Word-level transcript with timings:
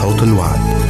صوت 0.00 0.22
الوعد. 0.22 0.89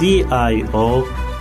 D 0.00 0.04
I 0.52 0.54
O 0.74 0.88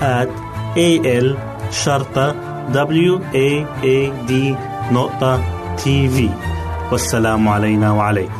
at 0.01 0.29
A 0.77 0.89
L 1.25 1.27
شرطة 1.71 2.35
W 2.73 3.13
A 3.33 3.49
A 3.83 3.97
D 4.29 4.31
نقطة 4.91 5.43
تي 5.75 6.09
في 6.09 6.29
والسلام 6.91 7.47
علينا 7.47 7.91
وعليكم. 7.91 8.33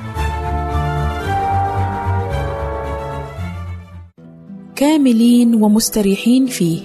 كاملين 4.75 5.55
ومستريحين 5.63 6.45
فيه. 6.45 6.79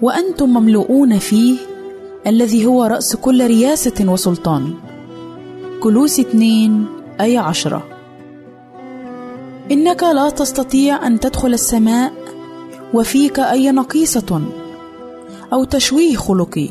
وأنتم 0.00 0.48
مملؤون 0.48 1.18
فيه 1.18 1.56
الذي 2.26 2.66
هو 2.66 2.84
رأس 2.84 3.16
كل 3.16 3.46
رياسة 3.46 4.12
وسلطان. 4.12 4.74
كلوس 5.80 6.20
اتنين 6.20 6.86
أي 7.20 7.38
عشرة. 7.38 7.91
إنك 9.72 10.02
لا 10.02 10.30
تستطيع 10.30 11.06
أن 11.06 11.20
تدخل 11.20 11.52
السماء 11.52 12.12
وفيك 12.94 13.40
أي 13.40 13.70
نقيصة 13.70 14.42
أو 15.52 15.64
تشويه 15.64 16.16
خلقي. 16.16 16.68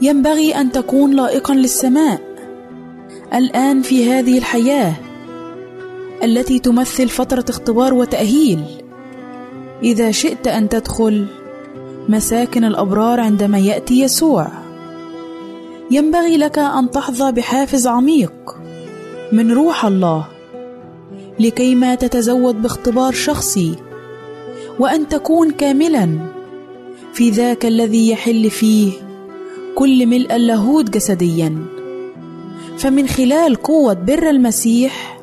ينبغي 0.00 0.54
أن 0.54 0.72
تكون 0.72 1.16
لائقا 1.16 1.54
للسماء 1.54 2.20
الآن 3.34 3.82
في 3.82 4.12
هذه 4.12 4.38
الحياة 4.38 4.94
التي 6.22 6.58
تمثل 6.58 7.08
فترة 7.08 7.44
اختبار 7.48 7.94
وتأهيل. 7.94 8.60
إذا 9.82 10.10
شئت 10.10 10.48
أن 10.48 10.68
تدخل 10.68 11.26
مساكن 12.08 12.64
الأبرار 12.64 13.20
عندما 13.20 13.58
يأتي 13.58 14.00
يسوع 14.00 14.48
ينبغي 15.90 16.36
لك 16.36 16.58
أن 16.58 16.90
تحظى 16.90 17.32
بحافز 17.32 17.86
عميق 17.86 18.56
من 19.32 19.52
روح 19.52 19.84
الله 19.84 20.35
لكيما 21.40 21.94
تتزود 21.94 22.62
باختبار 22.62 23.12
شخصي 23.12 23.74
وأن 24.78 25.08
تكون 25.08 25.50
كاملا 25.50 26.18
في 27.12 27.30
ذاك 27.30 27.66
الذي 27.66 28.10
يحل 28.10 28.50
فيه 28.50 28.92
كل 29.74 30.06
ملء 30.06 30.36
اللاهوت 30.36 30.90
جسديا. 30.90 31.58
فمن 32.78 33.08
خلال 33.08 33.54
قوة 33.54 33.94
بر 33.94 34.30
المسيح 34.30 35.20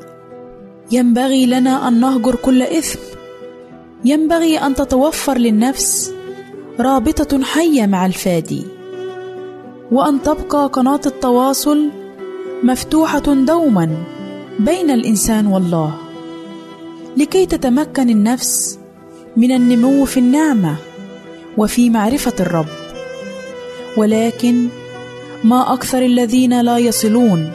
ينبغي 0.92 1.46
لنا 1.46 1.88
أن 1.88 2.00
نهجر 2.00 2.34
كل 2.34 2.62
إثم. 2.62 2.98
ينبغي 4.04 4.58
أن 4.58 4.74
تتوفر 4.74 5.38
للنفس 5.38 6.12
رابطة 6.80 7.42
حية 7.42 7.86
مع 7.86 8.06
الفادي 8.06 8.64
وأن 9.92 10.22
تبقى 10.22 10.70
قناة 10.72 11.00
التواصل 11.06 11.90
مفتوحة 12.62 13.18
دوما 13.20 13.96
بين 14.58 14.90
الإنسان 14.90 15.46
والله. 15.46 16.03
لكي 17.16 17.46
تتمكن 17.46 18.10
النفس 18.10 18.78
من 19.36 19.52
النمو 19.52 20.04
في 20.04 20.20
النعمة 20.20 20.76
وفي 21.56 21.90
معرفة 21.90 22.32
الرب. 22.40 22.66
ولكن 23.96 24.66
ما 25.44 25.72
أكثر 25.72 26.02
الذين 26.02 26.60
لا 26.60 26.78
يصلون. 26.78 27.52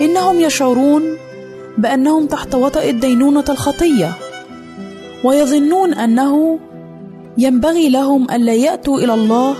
إنهم 0.00 0.40
يشعرون 0.40 1.16
بأنهم 1.78 2.26
تحت 2.26 2.54
وطأ 2.54 2.84
الدينونة 2.84 3.44
الخطية 3.48 4.12
ويظنون 5.24 5.94
أنه 5.94 6.58
ينبغي 7.38 7.88
لهم 7.88 8.30
ألا 8.30 8.54
يأتوا 8.54 8.98
إلى 8.98 9.14
الله 9.14 9.54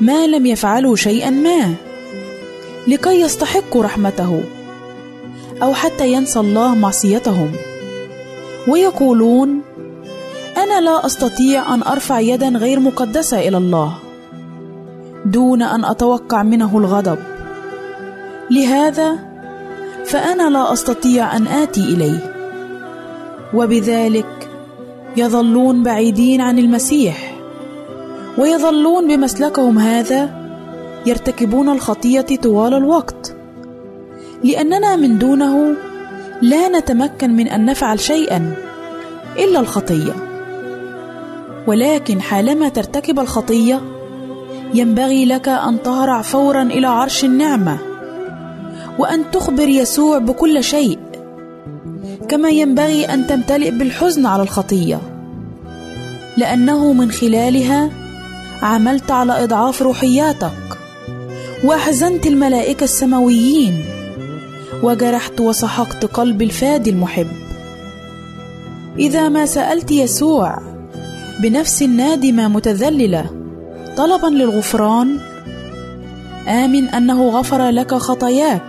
ما 0.00 0.26
لم 0.26 0.46
يفعلوا 0.46 0.96
شيئا 0.96 1.30
ما 1.30 1.74
لكي 2.88 3.20
يستحقوا 3.20 3.82
رحمته 3.82 4.42
أو 5.62 5.74
حتى 5.74 6.12
ينسى 6.12 6.40
الله 6.40 6.74
معصيتهم. 6.74 7.52
ويقولون 8.68 9.60
أنا 10.56 10.80
لا 10.80 11.06
أستطيع 11.06 11.74
أن 11.74 11.82
أرفع 11.82 12.20
يدا 12.20 12.48
غير 12.48 12.80
مقدسة 12.80 13.38
إلى 13.48 13.56
الله 13.56 13.94
دون 15.24 15.62
أن 15.62 15.84
أتوقع 15.84 16.42
منه 16.42 16.78
الغضب. 16.78 17.18
لهذا 18.50 19.18
فأنا 20.04 20.50
لا 20.50 20.72
أستطيع 20.72 21.36
أن 21.36 21.46
آتي 21.46 21.80
إليه. 21.80 22.34
وبذلك 23.54 24.48
يظلون 25.16 25.82
بعيدين 25.82 26.40
عن 26.40 26.58
المسيح 26.58 27.34
ويظلون 28.38 29.08
بمسلكهم 29.08 29.78
هذا 29.78 30.30
يرتكبون 31.06 31.68
الخطية 31.68 32.26
طوال 32.42 32.74
الوقت. 32.74 33.36
لأننا 34.44 34.96
من 34.96 35.18
دونه 35.18 35.74
لا 36.42 36.68
نتمكن 36.68 37.30
من 37.30 37.48
أن 37.48 37.64
نفعل 37.64 38.00
شيئا 38.00 38.54
إلا 39.38 39.60
الخطية. 39.60 40.12
ولكن 41.66 42.20
حالما 42.20 42.68
ترتكب 42.68 43.20
الخطية 43.20 43.80
ينبغي 44.74 45.24
لك 45.24 45.48
أن 45.48 45.82
تهرع 45.82 46.22
فورا 46.22 46.62
إلى 46.62 46.86
عرش 46.86 47.24
النعمة 47.24 47.78
وأن 48.98 49.30
تخبر 49.30 49.68
يسوع 49.68 50.18
بكل 50.18 50.64
شيء 50.64 50.98
كما 52.28 52.48
ينبغي 52.48 53.04
أن 53.04 53.26
تمتلئ 53.26 53.70
بالحزن 53.70 54.26
على 54.26 54.42
الخطية. 54.42 55.00
لأنه 56.36 56.92
من 56.92 57.10
خلالها 57.10 57.90
عملت 58.62 59.10
على 59.10 59.44
إضعاف 59.44 59.82
روحياتك 59.82 60.78
وأحزنت 61.64 62.26
الملائكة 62.26 62.84
السماويين. 62.84 63.84
وجرحت 64.82 65.40
وسحقت 65.40 66.04
قلب 66.04 66.42
الفادي 66.42 66.90
المحب. 66.90 67.26
إذا 68.98 69.28
ما 69.28 69.46
سألت 69.46 69.90
يسوع 69.90 70.58
بنفس 71.42 71.82
نادمه 71.82 72.48
متذللة 72.48 73.30
طلبا 73.96 74.26
للغفران 74.26 75.18
آمن 76.48 76.88
أنه 76.88 77.28
غفر 77.28 77.68
لك 77.68 77.94
خطاياك. 77.94 78.62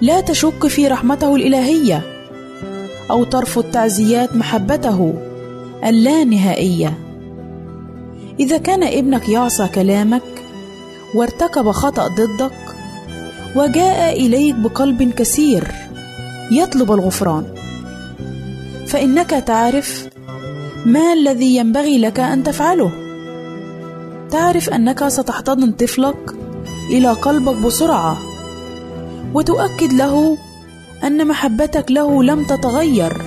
لا 0.00 0.20
تشك 0.20 0.66
في 0.66 0.88
رحمته 0.88 1.36
الإلهية 1.36 2.02
أو 3.10 3.24
ترفض 3.24 3.64
تعزيات 3.72 4.36
محبته 4.36 5.14
اللانهائيه 5.84 6.98
إذا 8.40 8.58
كان 8.58 8.82
ابنك 8.82 9.28
يعصى 9.28 9.68
كلامك 9.68 10.22
وارتكب 11.14 11.70
خطأ 11.70 12.08
ضدك 12.08 12.52
وجاء 13.56 14.26
إليك 14.26 14.54
بقلب 14.54 15.02
كثير 15.02 15.64
يطلب 16.50 16.92
الغفران. 16.92 17.44
فإنك 18.86 19.30
تعرف 19.30 20.08
ما 20.86 21.12
الذي 21.12 21.56
ينبغي 21.56 21.98
لك 21.98 22.20
أن 22.20 22.42
تفعله. 22.42 22.92
تعرف 24.30 24.70
أنك 24.70 25.08
ستحتضن 25.08 25.72
طفلك 25.72 26.34
إلى 26.90 27.08
قلبك 27.08 27.56
بسرعة 27.56 28.16
وتؤكد 29.34 29.92
له 29.92 30.36
أن 31.04 31.26
محبتك 31.26 31.90
له 31.90 32.22
لم 32.22 32.44
تتغير 32.44 33.22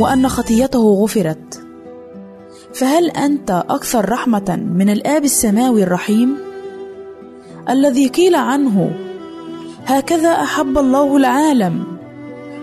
وأن 0.00 0.28
خطيته 0.28 0.80
غفرت. 1.02 1.62
فهل 2.74 3.10
أنت 3.10 3.64
أكثر 3.70 4.08
رحمة 4.08 4.58
من 4.74 4.90
الآب 4.90 5.24
السماوي 5.24 5.82
الرحيم؟ 5.82 6.36
الذي 7.68 8.08
قيل 8.08 8.34
عنه 8.34 9.05
هكذا 9.86 10.28
أحب 10.28 10.78
الله 10.78 11.16
العالم 11.16 11.84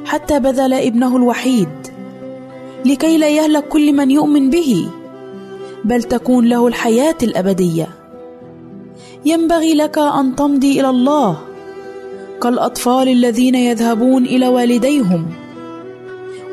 حتى 0.06 0.40
بذل 0.40 0.74
ابنه 0.74 1.18
الوحيد 1.18 1.70
لكي 2.86 3.18
لا 3.18 3.30
يهلك 3.30 3.68
كل 3.68 3.94
من 3.94 4.12
يؤمن 4.12 4.50
به 4.50 4.88
بل 5.86 6.04
تكون 6.04 6.46
له 6.46 6.68
الحياة 6.68 7.16
الأبدية. 7.24 7.88
ينبغي 9.26 9.74
لك 9.74 9.98
أن 9.98 10.36
تمضي 10.36 10.80
إلى 10.80 10.90
الله 10.90 11.38
كالأطفال 12.42 13.08
الذين 13.08 13.56
يذهبون 13.56 14.26
إلى 14.26 14.48
والديهم. 14.48 15.26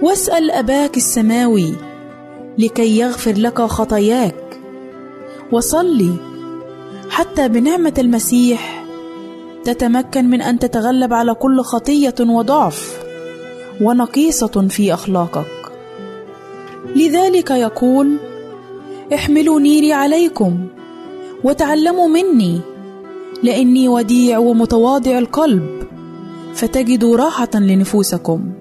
واسأل 0.03 0.51
أباك 0.51 0.97
السماوي 0.97 1.75
لكي 2.59 2.99
يغفر 2.99 3.33
لك 3.33 3.63
خطاياك. 3.63 4.61
وصلي 5.53 6.15
حتى 7.11 7.49
بنعمة 7.49 7.95
المسيح. 7.99 8.80
تتمكن 9.65 10.31
من 10.31 10.43
أن 10.43 10.59
تتغلب 10.59 11.13
على 11.13 11.35
كل 11.35 11.61
خطية 11.61 12.15
وضعف 12.21 13.05
ونقيصة 13.81 14.69
في 14.69 14.95
أخلاقك. 14.95 15.73
لذلك 16.97 17.51
يقول 17.51 18.17
احملوا 19.15 19.61
نيري 19.61 19.93
عليكم 19.93 20.67
وتعلموا 21.45 22.09
مني 22.09 22.61
لأني 23.43 23.89
وديع 23.89 24.39
ومتواضع 24.39 25.19
القلب 25.19 25.83
فتجدوا 26.55 27.17
راحة 27.17 27.49
لنفوسكم. 27.55 28.53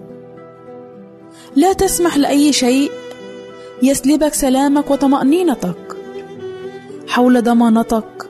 لا 1.55 1.73
تسمح 1.73 2.17
لأي 2.17 2.53
شيء 2.53 2.91
يسلبك 3.83 4.33
سلامك 4.33 4.91
وطمأنينتك 4.91 5.97
حول 7.07 7.43
ضمانتك 7.43 8.29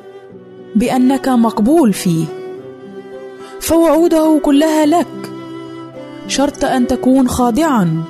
بأنك 0.75 1.27
مقبول 1.27 1.93
فيه. 1.93 2.25
فوعوده 3.69 4.39
كلها 4.43 4.85
لك. 4.85 5.31
شرط 6.27 6.65
أن 6.65 6.87
تكون 6.87 7.27
خاضعا 7.27 8.03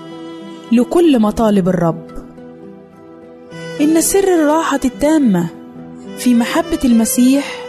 لكل 0.72 1.20
مطالب 1.20 1.70
الرب. 1.70 2.08
إن 3.82 4.01
سر 4.01 4.36
الراحة 4.36 4.80
التامة 4.86 5.48
في 6.18 6.36
محبة 6.36 6.80
المسيح 6.86 7.66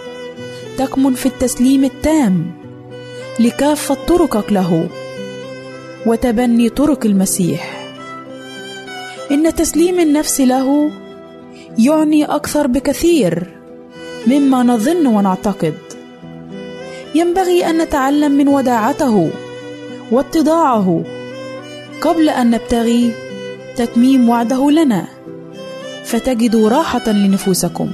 تكمن 0.78 1.14
في 1.14 1.26
التسليم 1.26 1.84
التام 1.84 2.52
لكافة 3.40 3.96
طرقك 4.08 4.52
له 4.52 4.88
وتبني 6.06 6.68
طرق 6.68 7.06
المسيح. 7.06 7.90
إن 9.30 9.54
تسليم 9.54 10.00
النفس 10.00 10.40
له 10.40 10.90
يعني 11.78 12.24
أكثر 12.24 12.66
بكثير 12.66 13.60
مما 14.26 14.62
نظن 14.62 15.06
ونعتقد. 15.06 15.74
ينبغي 17.14 17.70
أن 17.70 17.78
نتعلم 17.78 18.32
من 18.32 18.48
وداعته 18.48 19.30
واتضاعه 20.10 21.04
قبل 22.00 22.28
أن 22.28 22.50
نبتغي 22.50 23.12
تتميم 23.76 24.28
وعده 24.28 24.70
لنا. 24.70 25.04
فتجدوا 26.04 26.68
راحة 26.68 27.12
لنفوسكم. 27.12 27.90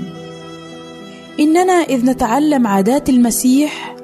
إننا 1.40 1.72
إذ 1.72 2.06
نتعلم 2.06 2.66
عادات 2.66 3.08
المسيح 3.08 3.96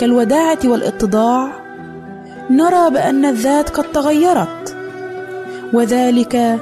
كالوداعة 0.00 0.58
والإتضاع 0.64 1.52
نرى 2.50 2.90
بأن 2.90 3.24
الذات 3.24 3.70
قد 3.70 3.92
تغيرت 3.92 4.76
وذلك 5.72 6.58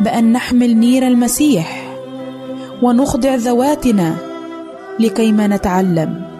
بأن 0.00 0.32
نحمل 0.32 0.76
نير 0.76 1.06
المسيح 1.06 1.94
ونخضع 2.82 3.34
ذواتنا 3.34 4.16
لكيما 5.00 5.46
نتعلم. 5.46 6.31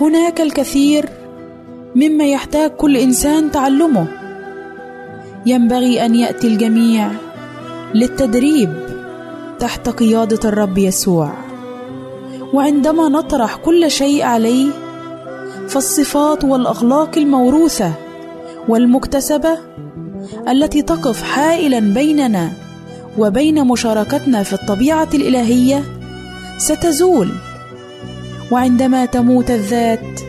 هناك 0.00 0.40
الكثير 0.40 1.08
مما 1.94 2.24
يحتاج 2.24 2.70
كل 2.70 2.96
إنسان 2.96 3.50
تعلمه. 3.50 4.06
ينبغي 5.46 6.04
أن 6.04 6.14
يأتي 6.14 6.46
الجميع 6.46 7.10
للتدريب 7.94 8.72
تحت 9.58 9.88
قيادة 9.88 10.48
الرب 10.48 10.78
يسوع. 10.78 11.32
وعندما 12.52 13.08
نطرح 13.08 13.56
كل 13.56 13.90
شيء 13.90 14.22
عليه 14.22 14.70
فالصفات 15.68 16.44
والأخلاق 16.44 17.18
الموروثة 17.18 17.92
والمكتسبة 18.68 19.58
التي 20.48 20.82
تقف 20.82 21.22
حائلا 21.22 21.80
بيننا 21.80 22.52
وبين 23.18 23.66
مشاركتنا 23.66 24.42
في 24.42 24.52
الطبيعة 24.52 25.08
الإلهية 25.14 25.84
ستزول. 26.58 27.28
وعندما 28.52 29.04
تموت 29.04 29.50
الذات 29.50 30.20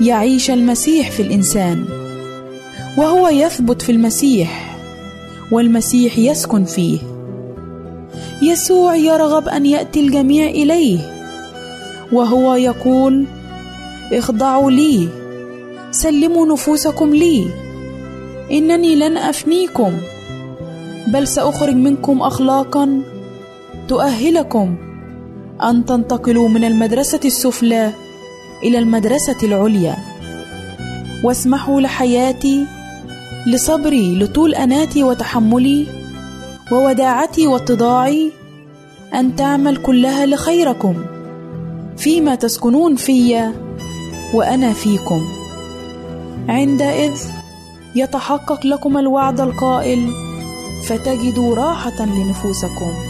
يعيش 0.00 0.50
المسيح 0.50 1.10
في 1.10 1.22
الإنسان 1.22 1.84
وهو 2.98 3.28
يثبت 3.28 3.82
في 3.82 3.92
المسيح 3.92 4.76
والمسيح 5.52 6.18
يسكن 6.18 6.64
فيه. 6.64 6.98
يسوع 8.42 8.96
يرغب 8.96 9.48
أن 9.48 9.66
يأتي 9.66 10.00
الجميع 10.00 10.46
إليه 10.46 10.98
وهو 12.12 12.54
يقول 12.54 13.26
اخضعوا 14.12 14.70
لي 14.70 15.08
سلموا 15.90 16.46
نفوسكم 16.46 17.14
لي 17.14 17.46
إنني 18.52 18.96
لن 18.96 19.16
أفنيكم 19.16 19.92
بل 21.06 21.28
سأخرج 21.28 21.74
منكم 21.74 22.22
اخلاقا 22.22 23.02
تؤهلكم 23.88 24.89
أن 25.62 25.84
تنتقلوا 25.84 26.48
من 26.48 26.64
المدرسة 26.64 27.20
السفلى 27.24 27.92
إلى 28.62 28.78
المدرسة 28.78 29.36
العليا. 29.42 29.96
واسمحوا 31.24 31.80
لحياتي 31.80 32.66
لصبري 33.46 34.18
لطول 34.18 34.54
أناتي 34.54 35.02
وتحملي 35.02 35.86
ووداعتي 36.72 37.46
واتضاعي 37.46 38.32
أن 39.14 39.36
تعمل 39.36 39.76
كلها 39.76 40.26
لخيركم 40.26 40.94
فيما 41.96 42.34
تسكنون 42.34 42.96
في 42.96 43.52
وأنا 44.34 44.72
فيكم. 44.72 45.28
عندئذ 46.48 47.12
يتحقق 47.94 48.66
لكم 48.66 48.98
الوعد 48.98 49.40
القائل 49.40 50.10
فتجدوا 50.86 51.54
راحة 51.54 52.04
لنفوسكم. 52.04 53.09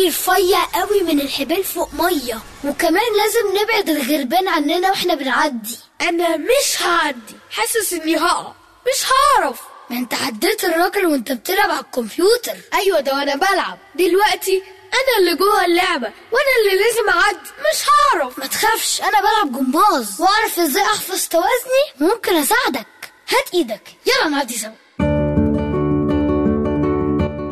كوبري 0.00 0.08
رفيع 0.08 0.64
قوي 0.64 1.02
من 1.02 1.20
الحبال 1.20 1.64
فوق 1.64 1.94
مية. 1.94 2.40
وكمان 2.64 3.12
لازم 3.16 3.62
نبعد 3.62 3.88
الغربان 3.88 4.48
عننا 4.48 4.90
وإحنا 4.90 5.14
بنعدي. 5.14 5.78
أنا 6.00 6.36
مش 6.36 6.82
هعدي. 6.82 7.36
حاسس 7.50 7.92
إني 7.92 8.16
هقع. 8.16 8.52
مش 8.86 9.04
هعرف. 9.10 9.60
ما 9.90 9.96
انت 9.96 10.14
عديت 10.14 10.64
الراجل 10.64 11.06
وانت 11.06 11.32
بتلعب 11.32 11.70
على 11.70 11.80
الكمبيوتر. 11.80 12.56
أيوه 12.74 13.00
ده 13.00 13.12
وأنا 13.14 13.34
بلعب. 13.34 13.78
دلوقتي 13.94 14.62
أنا 14.94 15.18
اللي 15.18 15.34
جوه 15.36 15.64
اللعبة. 15.64 16.12
وأنا 16.32 16.52
اللي 16.60 16.84
لازم 16.84 17.08
أعدي. 17.08 17.50
مش 17.60 17.80
هعرف. 17.88 18.38
ما 18.38 18.46
تخافش 18.46 19.00
أنا 19.00 19.20
بلعب 19.20 19.52
جمباز. 19.52 20.20
وأعرف 20.20 20.58
إزاي 20.58 20.82
أحفظ 20.82 21.28
توازني؟ 21.28 21.84
ممكن 22.00 22.36
أساعدك. 22.36 22.86
هات 23.28 23.54
إيدك. 23.54 23.82
يلا 24.06 24.28
نعدي 24.28 24.58
سوا. 24.58 24.70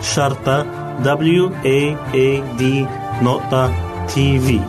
شرطة 0.00 0.62
W 1.02 1.50
A 1.64 1.96
A 2.14 2.58
D 2.58 2.62
نقطة 3.22 3.72
تي 4.06 4.38
في 4.38 4.60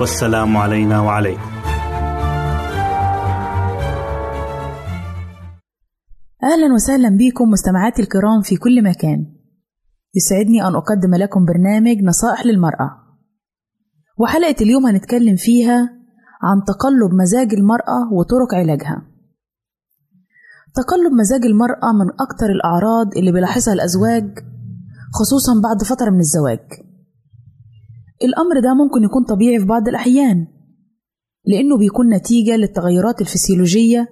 والسلام 0.00 0.56
علينا 0.56 1.00
وعليكم. 1.00 1.50
أهلا 6.44 6.74
وسهلا 6.74 7.08
بكم 7.08 7.50
مستمعاتي 7.50 8.02
الكرام 8.02 8.40
في 8.42 8.56
كل 8.56 8.82
مكان. 8.84 9.26
يسعدني 10.14 10.62
أن 10.62 10.74
أقدم 10.74 11.14
لكم 11.14 11.44
برنامج 11.44 12.02
نصائح 12.02 12.46
للمرأة. 12.46 12.90
وحلقة 14.18 14.56
اليوم 14.60 14.86
هنتكلم 14.86 15.36
فيها 15.36 15.78
عن 16.42 16.64
تقلب 16.66 17.14
مزاج 17.22 17.54
المرأة 17.54 18.12
وطرق 18.12 18.54
علاجها. 18.54 19.02
تقلب 20.74 21.12
مزاج 21.20 21.44
المرأة 21.44 21.92
من 22.00 22.06
أكتر 22.20 22.46
الأعراض 22.46 23.16
اللي 23.16 23.32
بيلاحظها 23.32 23.74
الأزواج 23.74 24.55
خصوصا 25.14 25.60
بعد 25.62 25.82
فترة 25.82 26.10
من 26.10 26.18
الزواج. 26.20 26.60
الأمر 28.24 28.60
ده 28.60 28.74
ممكن 28.74 29.04
يكون 29.04 29.24
طبيعي 29.24 29.58
في 29.60 29.66
بعض 29.66 29.88
الأحيان 29.88 30.46
لأنه 31.44 31.78
بيكون 31.78 32.14
نتيجة 32.14 32.56
للتغيرات 32.56 33.20
الفسيولوجية 33.20 34.08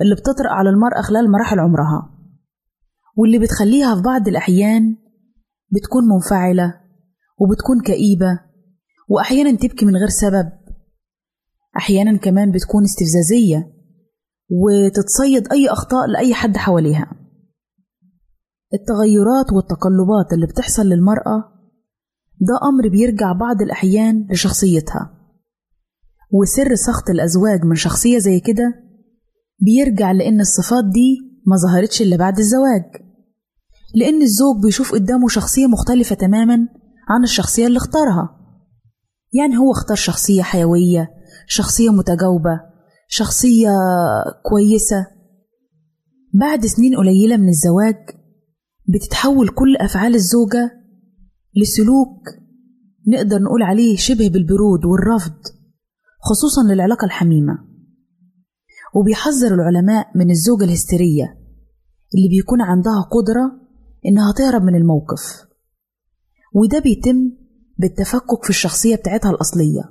اللي 0.00 0.14
بتطرق 0.14 0.50
على 0.50 0.70
المرأة 0.70 1.00
خلال 1.00 1.30
مراحل 1.30 1.60
عمرها 1.60 2.10
واللي 3.16 3.38
بتخليها 3.38 3.94
في 3.96 4.02
بعض 4.02 4.28
الأحيان 4.28 4.96
بتكون 5.72 6.02
منفعلة 6.14 6.74
وبتكون 7.38 7.80
كئيبة 7.80 8.40
وأحيانا 9.08 9.56
تبكي 9.56 9.86
من 9.86 9.96
غير 9.96 10.08
سبب. 10.08 10.52
أحيانا 11.76 12.16
كمان 12.18 12.50
بتكون 12.50 12.84
استفزازية 12.84 13.72
وتتصيد 14.50 15.52
أي 15.52 15.68
أخطاء 15.68 16.06
لأي 16.06 16.34
حد 16.34 16.56
حواليها. 16.56 17.12
التغيرات 18.74 19.52
والتقلبات 19.52 20.32
اللي 20.32 20.46
بتحصل 20.46 20.82
للمرأة 20.82 21.54
ده 22.40 22.68
أمر 22.68 22.88
بيرجع 22.88 23.32
بعض 23.32 23.62
الأحيان 23.62 24.26
لشخصيتها. 24.30 25.10
وسر 26.32 26.74
سخط 26.74 27.10
الأزواج 27.10 27.64
من 27.64 27.74
شخصية 27.74 28.18
زي 28.18 28.40
كده 28.40 28.74
بيرجع 29.60 30.12
لأن 30.12 30.40
الصفات 30.40 30.84
دي 30.84 31.16
ما 31.46 31.56
ظهرتش 31.56 32.02
إلا 32.02 32.16
بعد 32.16 32.38
الزواج. 32.38 32.84
لأن 33.94 34.22
الزوج 34.22 34.62
بيشوف 34.62 34.92
قدامه 34.92 35.28
شخصية 35.28 35.66
مختلفة 35.66 36.14
تماما 36.14 36.54
عن 37.08 37.22
الشخصية 37.22 37.66
اللي 37.66 37.76
اختارها. 37.76 38.28
يعني 39.32 39.56
هو 39.58 39.72
اختار 39.72 39.96
شخصية 39.96 40.42
حيوية 40.42 41.10
شخصية 41.46 41.90
متجاوبة 41.90 42.60
شخصية 43.08 43.70
كويسة. 44.50 45.06
بعد 46.40 46.66
سنين 46.66 46.96
قليلة 46.96 47.36
من 47.36 47.48
الزواج 47.48 47.96
بتتحول 48.88 49.48
كل 49.48 49.76
أفعال 49.76 50.14
الزوجة 50.14 50.70
لسلوك 51.56 52.20
نقدر 53.08 53.38
نقول 53.42 53.62
عليه 53.62 53.96
شبه 53.96 54.28
بالبرود 54.28 54.84
والرفض 54.84 55.34
خصوصا 56.20 56.62
للعلاقة 56.62 57.04
الحميمة. 57.04 57.58
وبيحذر 58.94 59.54
العلماء 59.54 60.06
من 60.14 60.30
الزوجة 60.30 60.64
الهستيرية 60.64 61.24
اللي 62.14 62.28
بيكون 62.28 62.60
عندها 62.60 63.00
قدرة 63.00 63.60
إنها 64.06 64.32
تهرب 64.32 64.62
من 64.62 64.74
الموقف. 64.74 65.44
وده 66.54 66.78
بيتم 66.78 67.30
بالتفكك 67.78 68.44
في 68.44 68.50
الشخصية 68.50 68.96
بتاعتها 68.96 69.30
الأصلية 69.30 69.82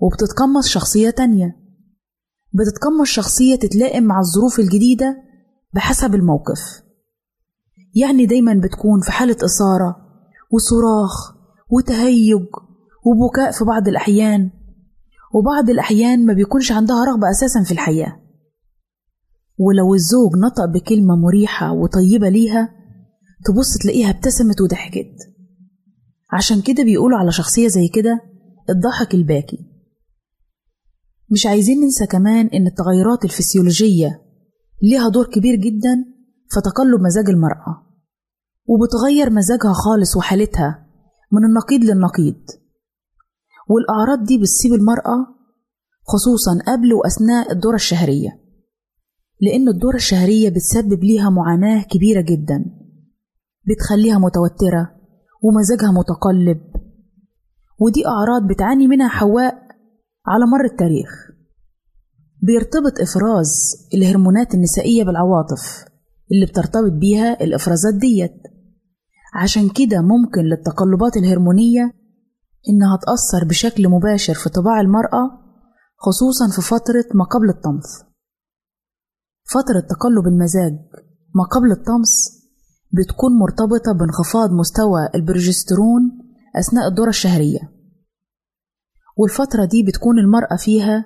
وبتتقمص 0.00 0.66
شخصية 0.68 1.10
تانية. 1.10 1.56
بتتقمص 2.52 3.08
شخصية 3.08 3.56
تتلائم 3.56 4.04
مع 4.04 4.20
الظروف 4.20 4.60
الجديدة 4.60 5.16
بحسب 5.74 6.14
الموقف. 6.14 6.83
يعني 7.94 8.26
دايما 8.26 8.60
بتكون 8.64 9.00
في 9.00 9.12
حالة 9.12 9.36
إثارة 9.44 9.96
وصراخ 10.50 11.34
وتهيج 11.70 12.46
وبكاء 13.06 13.52
في 13.52 13.64
بعض 13.64 13.88
الأحيان 13.88 14.50
وبعض 15.34 15.70
الأحيان 15.70 16.26
ما 16.26 16.32
بيكونش 16.32 16.72
عندها 16.72 17.04
رغبة 17.04 17.30
أساسا 17.30 17.62
في 17.62 17.72
الحياة. 17.72 18.20
ولو 19.58 19.94
الزوج 19.94 20.30
نطق 20.36 20.64
بكلمة 20.64 21.16
مريحة 21.16 21.72
وطيبة 21.72 22.28
ليها 22.28 22.68
تبص 23.44 23.78
تلاقيها 23.82 24.10
ابتسمت 24.10 24.60
وضحكت. 24.60 25.14
عشان 26.32 26.60
كده 26.60 26.82
بيقولوا 26.84 27.18
على 27.18 27.32
شخصية 27.32 27.68
زي 27.68 27.88
كده 27.88 28.20
الضحك 28.70 29.14
الباكي. 29.14 29.58
مش 31.30 31.46
عايزين 31.46 31.80
ننسى 31.80 32.06
كمان 32.06 32.46
إن 32.46 32.66
التغيرات 32.66 33.24
الفسيولوجية 33.24 34.22
ليها 34.82 35.08
دور 35.08 35.26
كبير 35.26 35.56
جدا 35.56 36.13
في 36.54 36.60
تقلب 36.60 37.00
مزاج 37.00 37.28
المرأة 37.28 37.82
وبتغير 38.66 39.30
مزاجها 39.30 39.72
خالص 39.72 40.16
وحالتها 40.16 40.86
من 41.32 41.44
النقيض 41.44 41.80
للنقيض. 41.84 42.40
والأعراض 43.68 44.24
دي 44.24 44.38
بتصيب 44.38 44.72
المرأة 44.72 45.26
خصوصا 46.06 46.58
قبل 46.66 46.92
وأثناء 46.92 47.52
الدورة 47.52 47.74
الشهرية 47.74 48.40
لأن 49.40 49.68
الدورة 49.68 49.96
الشهرية 49.96 50.50
بتسبب 50.50 51.04
ليها 51.04 51.30
معاناة 51.30 51.82
كبيرة 51.82 52.20
جدا 52.20 52.64
بتخليها 53.68 54.18
متوترة 54.18 54.94
ومزاجها 55.42 55.92
متقلب. 55.92 56.60
ودي 57.80 58.06
أعراض 58.06 58.46
بتعاني 58.48 58.86
منها 58.88 59.08
حواء 59.08 59.54
على 60.26 60.46
مر 60.46 60.64
التاريخ. 60.64 61.10
بيرتبط 62.42 63.00
إفراز 63.00 63.50
الهرمونات 63.94 64.54
النسائية 64.54 65.04
بالعواطف 65.04 65.84
اللي 66.32 66.46
بترتبط 66.46 66.92
بيها 66.92 67.40
الإفرازات 67.44 67.94
ديت. 67.94 68.34
عشان 69.34 69.68
كده 69.68 70.00
ممكن 70.02 70.40
للتقلبات 70.42 71.16
الهرمونية 71.16 71.92
إنها 72.68 72.98
تأثر 73.06 73.48
بشكل 73.48 73.88
مباشر 73.88 74.34
في 74.34 74.48
طباع 74.48 74.80
المرأة 74.80 75.30
خصوصا 75.96 76.48
في 76.56 76.62
فترة 76.68 77.04
ما 77.14 77.24
قبل 77.24 77.48
الطمث. 77.48 77.86
فترة 79.44 79.80
تقلب 79.80 80.26
المزاج 80.26 80.72
ما 81.34 81.44
قبل 81.44 81.70
الطمس 81.72 82.44
بتكون 82.92 83.32
مرتبطة 83.38 83.92
بانخفاض 83.92 84.50
مستوى 84.52 85.08
البروجسترون 85.14 86.02
أثناء 86.56 86.88
الدورة 86.88 87.08
الشهرية. 87.08 87.58
والفترة 89.16 89.64
دي 89.64 89.82
بتكون 89.82 90.18
المرأة 90.18 90.56
فيها 90.56 91.04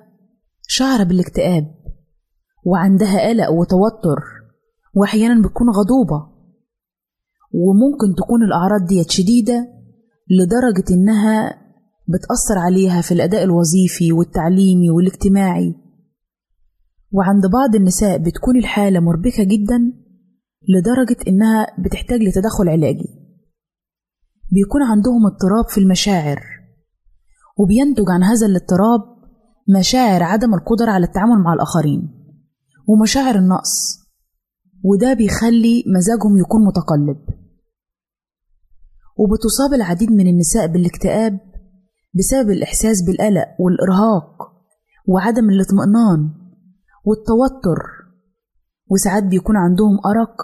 شعر 0.67 1.03
بالاكتئاب 1.03 1.75
وعندها 2.65 3.27
قلق 3.29 3.49
وتوتر 3.49 4.19
وأحيانا 4.95 5.41
بتكون 5.41 5.67
غضوبة. 5.69 6.39
وممكن 7.53 8.15
تكون 8.17 8.43
الأعراض 8.43 8.85
ديت 8.87 9.11
شديدة 9.11 9.67
لدرجة 10.29 10.93
إنها 10.93 11.49
بتأثر 12.07 12.57
عليها 12.57 13.01
في 13.01 13.13
الأداء 13.13 13.43
الوظيفي 13.43 14.11
والتعليمي 14.11 14.89
والاجتماعي. 14.89 15.75
وعند 17.11 17.45
بعض 17.45 17.75
النساء 17.75 18.17
بتكون 18.17 18.57
الحالة 18.57 18.99
مربكة 18.99 19.43
جدا 19.43 19.79
لدرجة 20.69 21.17
إنها 21.27 21.67
بتحتاج 21.79 22.21
لتدخل 22.21 22.69
علاجي. 22.69 23.19
بيكون 24.51 24.83
عندهم 24.83 25.25
اضطراب 25.25 25.69
في 25.69 25.77
المشاعر 25.77 26.39
وبينتج 27.57 28.05
عن 28.09 28.23
هذا 28.23 28.45
الاضطراب 28.47 29.01
مشاعر 29.79 30.23
عدم 30.23 30.53
القدرة 30.53 30.91
على 30.91 31.05
التعامل 31.05 31.43
مع 31.43 31.53
الآخرين 31.53 32.01
ومشاعر 32.87 33.35
النقص. 33.35 33.99
وده 34.83 35.13
بيخلي 35.13 35.83
مزاجهم 35.97 36.37
يكون 36.37 36.65
متقلب. 36.65 37.17
وبتصاب 39.17 39.73
العديد 39.73 40.11
من 40.11 40.27
النساء 40.27 40.67
بالاكتئاب 40.67 41.39
بسبب 42.13 42.49
الإحساس 42.49 43.01
بالقلق 43.01 43.47
والإرهاق 43.59 44.51
وعدم 45.07 45.49
الاطمئنان 45.49 46.29
والتوتر 47.05 47.79
وساعات 48.91 49.23
بيكون 49.23 49.57
عندهم 49.57 49.97
أرق 50.05 50.35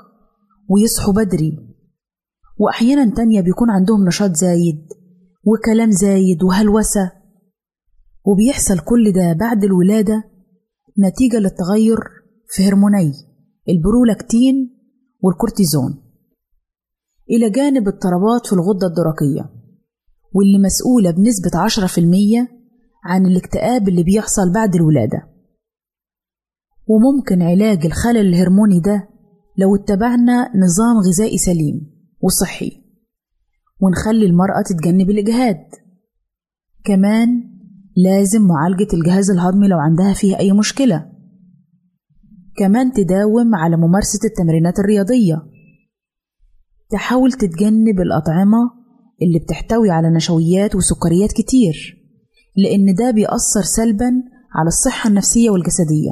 ويصحوا 0.69 1.13
بدري 1.13 1.57
وأحيانا 2.59 3.15
تانية 3.15 3.41
بيكون 3.41 3.69
عندهم 3.69 4.07
نشاط 4.07 4.31
زايد 4.31 4.87
وكلام 5.45 5.91
زايد 5.91 6.43
وهلوسة. 6.43 7.11
وبيحصل 8.25 8.79
كل 8.79 9.11
ده 9.11 9.33
بعد 9.33 9.63
الولادة 9.63 10.23
نتيجة 10.99 11.37
للتغير 11.37 11.97
في 12.49 12.67
هرموني. 12.67 13.13
البرولاكتين 13.69 14.77
والكورتيزون. 15.21 16.01
إلى 17.29 17.49
جانب 17.49 17.87
اضطرابات 17.87 18.47
في 18.47 18.53
الغدة 18.53 18.87
الدرقية 18.87 19.49
واللي 20.33 20.59
مسؤولة 20.59 21.11
بنسبة 21.11 21.51
10% 21.59 22.47
عن 23.03 23.25
الاكتئاب 23.25 23.87
اللي 23.89 24.03
بيحصل 24.03 24.51
بعد 24.53 24.75
الولادة. 24.75 25.29
وممكن 26.87 27.41
علاج 27.41 27.85
الخلل 27.85 28.17
الهرموني 28.27 28.79
ده 28.79 29.09
لو 29.57 29.75
اتبعنا 29.75 30.51
نظام 30.57 30.97
غذائي 31.07 31.37
سليم 31.37 31.91
وصحي 32.21 32.71
ونخلي 33.81 34.25
المرأة 34.25 34.61
تتجنب 34.65 35.09
الإجهاد. 35.09 35.65
كمان 36.83 37.43
لازم 37.97 38.41
معالجة 38.41 38.87
الجهاز 38.93 39.31
الهضمي 39.31 39.67
لو 39.67 39.77
عندها 39.77 40.13
فيه 40.13 40.37
أي 40.39 40.51
مشكلة. 40.51 41.14
كمان 42.57 42.91
تداوم 42.91 43.55
على 43.55 43.77
ممارسة 43.77 44.19
التمرينات 44.25 44.79
الرياضية. 44.79 45.41
تحاول 46.91 47.31
تتجنب 47.31 47.99
الأطعمة 47.99 48.57
اللي 49.21 49.39
بتحتوي 49.39 49.89
على 49.89 50.09
نشويات 50.09 50.75
وسكريات 50.75 51.31
كتير 51.31 52.01
لأن 52.57 52.93
ده 52.93 53.11
بيأثر 53.11 53.61
سلبا 53.61 54.11
على 54.55 54.67
الصحة 54.67 55.09
النفسية 55.09 55.49
والجسدية. 55.49 56.11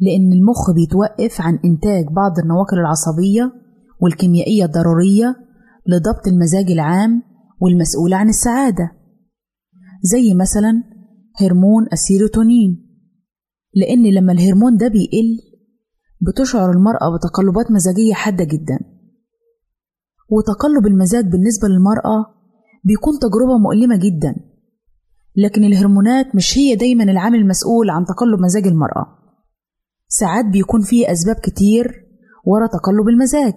لأن 0.00 0.32
المخ 0.32 0.70
بيتوقف 0.74 1.40
عن 1.40 1.58
إنتاج 1.64 2.04
بعض 2.16 2.38
النواقل 2.38 2.78
العصبية 2.78 3.52
والكيميائية 4.00 4.64
الضرورية 4.64 5.36
لضبط 5.86 6.28
المزاج 6.28 6.70
العام 6.70 7.22
والمسؤول 7.60 8.14
عن 8.14 8.28
السعادة 8.28 8.92
زي 10.02 10.34
مثلا 10.34 10.82
هرمون 11.40 11.86
السيروتونين 11.92 12.91
لأن 13.74 14.14
لما 14.14 14.32
الهرمون 14.32 14.76
ده 14.76 14.88
بيقل 14.88 15.38
بتشعر 16.20 16.70
المرأة 16.70 17.16
بتقلبات 17.16 17.70
مزاجية 17.70 18.14
حادة 18.14 18.44
جدا. 18.44 18.78
وتقلب 20.28 20.86
المزاج 20.86 21.24
بالنسبة 21.24 21.68
للمرأة 21.68 22.34
بيكون 22.84 23.18
تجربة 23.18 23.58
مؤلمة 23.58 23.96
جدا. 23.96 24.34
لكن 25.36 25.64
الهرمونات 25.64 26.34
مش 26.34 26.58
هي 26.58 26.74
دايما 26.76 27.04
العامل 27.04 27.38
المسؤول 27.38 27.90
عن 27.90 28.04
تقلب 28.04 28.40
مزاج 28.40 28.66
المرأة. 28.66 29.18
ساعات 30.08 30.44
بيكون 30.44 30.82
فيه 30.82 31.12
أسباب 31.12 31.36
كتير 31.36 32.06
ورا 32.44 32.66
تقلب 32.66 33.08
المزاج. 33.08 33.54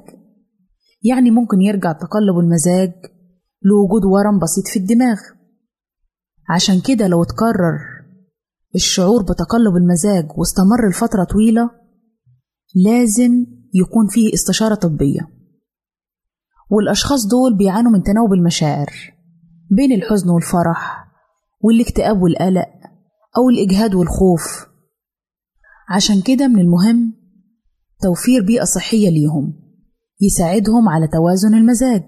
يعني 1.04 1.32
ممكن 1.32 1.62
يرجع 1.62 1.91
تقلب 1.91 2.38
المزاج 2.39 2.93
لوجود 3.62 4.06
ورم 4.06 4.39
بسيط 4.39 4.67
في 4.67 4.80
الدماغ. 4.80 5.17
عشان 6.49 6.82
كده 6.82 7.08
لو 7.08 7.23
اتكرر 7.23 7.94
الشعور 8.76 9.22
بتقلب 9.24 9.76
المزاج 9.76 10.26
واستمر 10.38 10.90
لفترة 10.90 11.24
طويلة 11.24 11.70
لازم 12.76 13.46
يكون 13.74 14.08
فيه 14.10 14.34
استشارة 14.34 14.76
طبية. 14.76 15.22
والأشخاص 16.70 17.28
دول 17.28 17.58
بيعانوا 17.58 17.92
من 17.92 18.04
تناوب 18.04 18.34
المشاعر 18.34 18.88
بين 19.72 19.92
الحزن 19.92 20.30
والفرح 20.30 21.06
والاكتئاب 21.62 22.22
والقلق 22.22 22.68
أو 23.38 23.50
الإجهاد 23.50 23.96
والخوف. 23.96 24.68
عشان 25.90 26.22
كده 26.22 26.48
من 26.48 26.60
المهم 26.60 27.14
توفير 28.02 28.46
بيئة 28.46 28.64
صحية 28.64 29.10
ليهم 29.10 29.54
يساعدهم 30.22 30.90
على 30.90 31.08
توازن 31.08 31.56
المزاج 31.56 32.04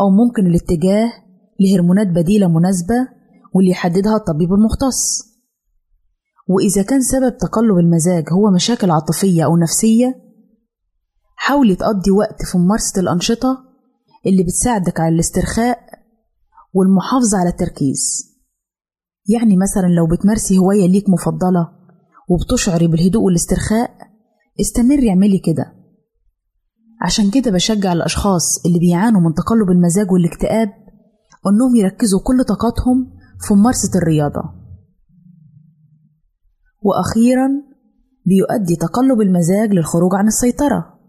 أو 0.00 0.10
ممكن 0.10 0.46
الاتجاه 0.46 1.12
لهرمونات 1.60 2.06
بديلة 2.06 2.48
مناسبة 2.48 3.19
واللي 3.54 3.70
يحددها 3.70 4.16
الطبيب 4.16 4.52
المختص. 4.52 5.30
وإذا 6.48 6.82
كان 6.82 7.02
سبب 7.02 7.38
تقلب 7.38 7.78
المزاج 7.78 8.24
هو 8.32 8.50
مشاكل 8.50 8.90
عاطفية 8.90 9.44
أو 9.44 9.56
نفسية 9.56 10.14
حاولي 11.36 11.76
تقضي 11.76 12.10
وقت 12.10 12.42
في 12.44 12.58
ممارسة 12.58 13.00
الأنشطة 13.00 13.58
اللي 14.26 14.42
بتساعدك 14.42 15.00
على 15.00 15.14
الاسترخاء 15.14 15.78
والمحافظة 16.74 17.38
على 17.38 17.48
التركيز. 17.48 18.30
يعني 19.28 19.56
مثلا 19.56 19.86
لو 19.86 20.06
بتمارسي 20.06 20.58
هواية 20.58 20.86
ليك 20.88 21.08
مفضلة 21.08 21.68
وبتشعري 22.28 22.86
بالهدوء 22.86 23.22
والاسترخاء 23.22 23.90
استمري 24.60 25.10
اعملي 25.10 25.38
كده. 25.38 25.72
عشان 27.02 27.30
كده 27.30 27.50
بشجع 27.50 27.92
الأشخاص 27.92 28.66
اللي 28.66 28.78
بيعانوا 28.78 29.20
من 29.20 29.34
تقلب 29.34 29.70
المزاج 29.70 30.12
والاكتئاب 30.12 30.68
إنهم 31.46 31.76
يركزوا 31.76 32.20
كل 32.20 32.44
طاقتهم 32.44 33.19
في 33.48 33.54
ممارسة 33.54 33.98
الرياضة. 33.98 34.42
وأخيرا 36.82 37.48
بيؤدي 38.26 38.76
تقلب 38.76 39.20
المزاج 39.20 39.70
للخروج 39.70 40.14
عن 40.14 40.26
السيطرة. 40.26 41.00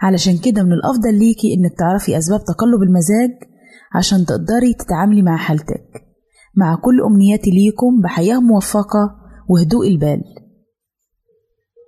علشان 0.00 0.38
كده 0.38 0.62
من 0.62 0.72
الأفضل 0.72 1.14
ليكي 1.18 1.54
إنك 1.54 1.78
تعرفي 1.78 2.18
أسباب 2.18 2.40
تقلب 2.44 2.82
المزاج 2.82 3.30
عشان 3.94 4.26
تقدري 4.26 4.74
تتعاملي 4.74 5.22
مع 5.22 5.36
حالتك 5.36 6.12
مع 6.56 6.74
كل 6.74 7.00
أمنياتي 7.10 7.50
ليكم 7.50 8.00
بحياة 8.04 8.40
موفقة 8.40 9.16
وهدوء 9.48 9.88
البال. 9.88 10.22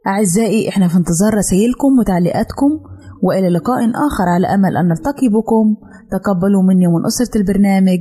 أعزائي 0.07 0.69
إحنا 0.69 0.89
في 0.89 0.97
انتظار 0.97 1.35
رسائلكم 1.35 1.99
وتعليقاتكم 1.99 2.71
وإلى 3.23 3.49
لقاء 3.49 3.91
آخر 4.07 4.29
على 4.29 4.47
أمل 4.47 4.77
أن 4.77 4.89
نلتقي 4.89 5.29
بكم. 5.29 5.77
تقبلوا 6.11 6.63
مني 6.63 6.87
ومن 6.87 7.07
أسرة 7.07 7.39
البرنامج. 7.41 8.01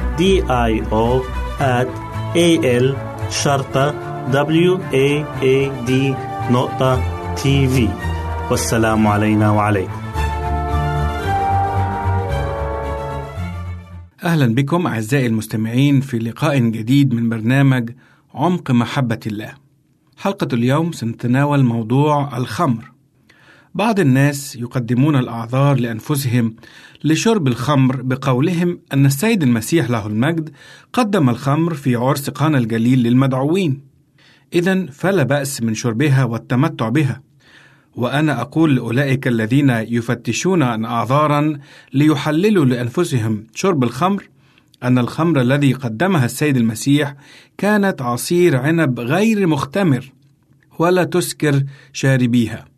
D 0.21 0.23
I 0.69 0.73
O 0.91 1.23
at 1.59 1.89
A 2.35 2.49
L 2.83 2.95
شرطة 3.29 3.91
W 4.31 4.77
A 4.93 5.25
A 5.41 5.87
D 5.87 5.91
نقطة 6.51 7.03
تي 7.35 7.67
في 7.67 7.89
والسلام 8.51 9.07
علينا 9.07 9.51
وعليكم 9.51 10.01
أهلا 14.23 14.55
بكم 14.55 14.87
أعزائي 14.87 15.27
المستمعين 15.27 16.01
في 16.01 16.19
لقاء 16.19 16.59
جديد 16.59 17.13
من 17.13 17.29
برنامج 17.29 17.91
عمق 18.33 18.71
محبة 18.71 19.19
الله. 19.27 19.53
حلقة 20.17 20.47
اليوم 20.53 20.91
سنتناول 20.91 21.63
موضوع 21.63 22.37
الخمر. 22.37 22.90
بعض 23.75 23.99
الناس 23.99 24.55
يقدمون 24.55 25.15
الأعذار 25.15 25.79
لأنفسهم 25.79 26.55
لشرب 27.03 27.47
الخمر 27.47 28.01
بقولهم 28.01 28.79
أن 28.93 29.05
السيد 29.05 29.43
المسيح 29.43 29.89
له 29.89 30.07
المجد 30.07 30.49
قدم 30.93 31.29
الخمر 31.29 31.73
في 31.73 31.95
عرس 31.95 32.29
قانا 32.29 32.57
الجليل 32.57 33.03
للمدعوين. 33.03 33.81
إذا 34.53 34.85
فلا 34.85 35.23
بأس 35.23 35.61
من 35.61 35.73
شربها 35.73 36.23
والتمتع 36.23 36.89
بها. 36.89 37.21
وأنا 37.95 38.41
أقول 38.41 38.75
لأولئك 38.75 39.27
الذين 39.27 39.69
يفتشون 39.69 40.63
عن 40.63 40.85
أعذارا 40.85 41.59
ليحللوا 41.93 42.65
لأنفسهم 42.65 43.47
شرب 43.55 43.83
الخمر 43.83 44.29
أن 44.83 44.97
الخمر 44.97 45.41
الذي 45.41 45.73
قدمها 45.73 46.25
السيد 46.25 46.57
المسيح 46.57 47.15
كانت 47.57 48.01
عصير 48.01 48.57
عنب 48.57 48.99
غير 48.99 49.47
مختمر 49.47 50.11
ولا 50.79 51.03
تسكر 51.03 51.63
شاربيها 51.93 52.70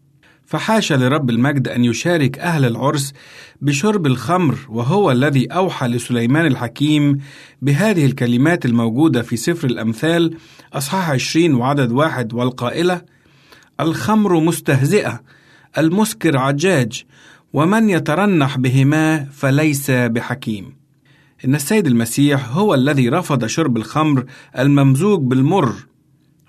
فحاشا 0.46 0.94
لرب 0.94 1.30
المجد 1.30 1.68
أن 1.68 1.86
يشارك 1.86 2.40
أهل 2.40 2.66
العرس 2.66 3.14
بشرب 3.62 4.08
الخمر 4.08 4.58
وهو 4.70 5.12
الذي 5.12 5.48
أوحى 5.48 5.88
لسليمان 5.88 6.46
الحكيم 6.46 7.18
بهذه 7.62 8.06
الكلمات 8.06 8.66
الموجودة 8.66 9.22
في 9.22 9.38
سفر 9.38 9.68
الأمثال 9.68 10.38
أصحاح 10.74 11.10
عشرين 11.10 11.56
وعدد 11.56 11.92
واحد 11.92 12.34
والقائلة 12.34 13.02
الخمر 13.80 14.40
مستهزئة 14.40 15.22
المسكر 15.78 16.38
عجاج 16.38 17.04
ومن 17.54 17.90
يترنح 17.90 18.58
بهما 18.58 19.24
فليس 19.24 19.92
بحكيم. 19.92 20.76
إن 21.46 21.56
السيد 21.56 21.88
المسيح 21.88 22.50
هو 22.50 22.74
الذي 22.74 23.10
رفض 23.10 23.46
شرب 23.46 23.78
الخمر 23.78 24.26
الممزوج 24.60 25.22
بالمر 25.22 25.74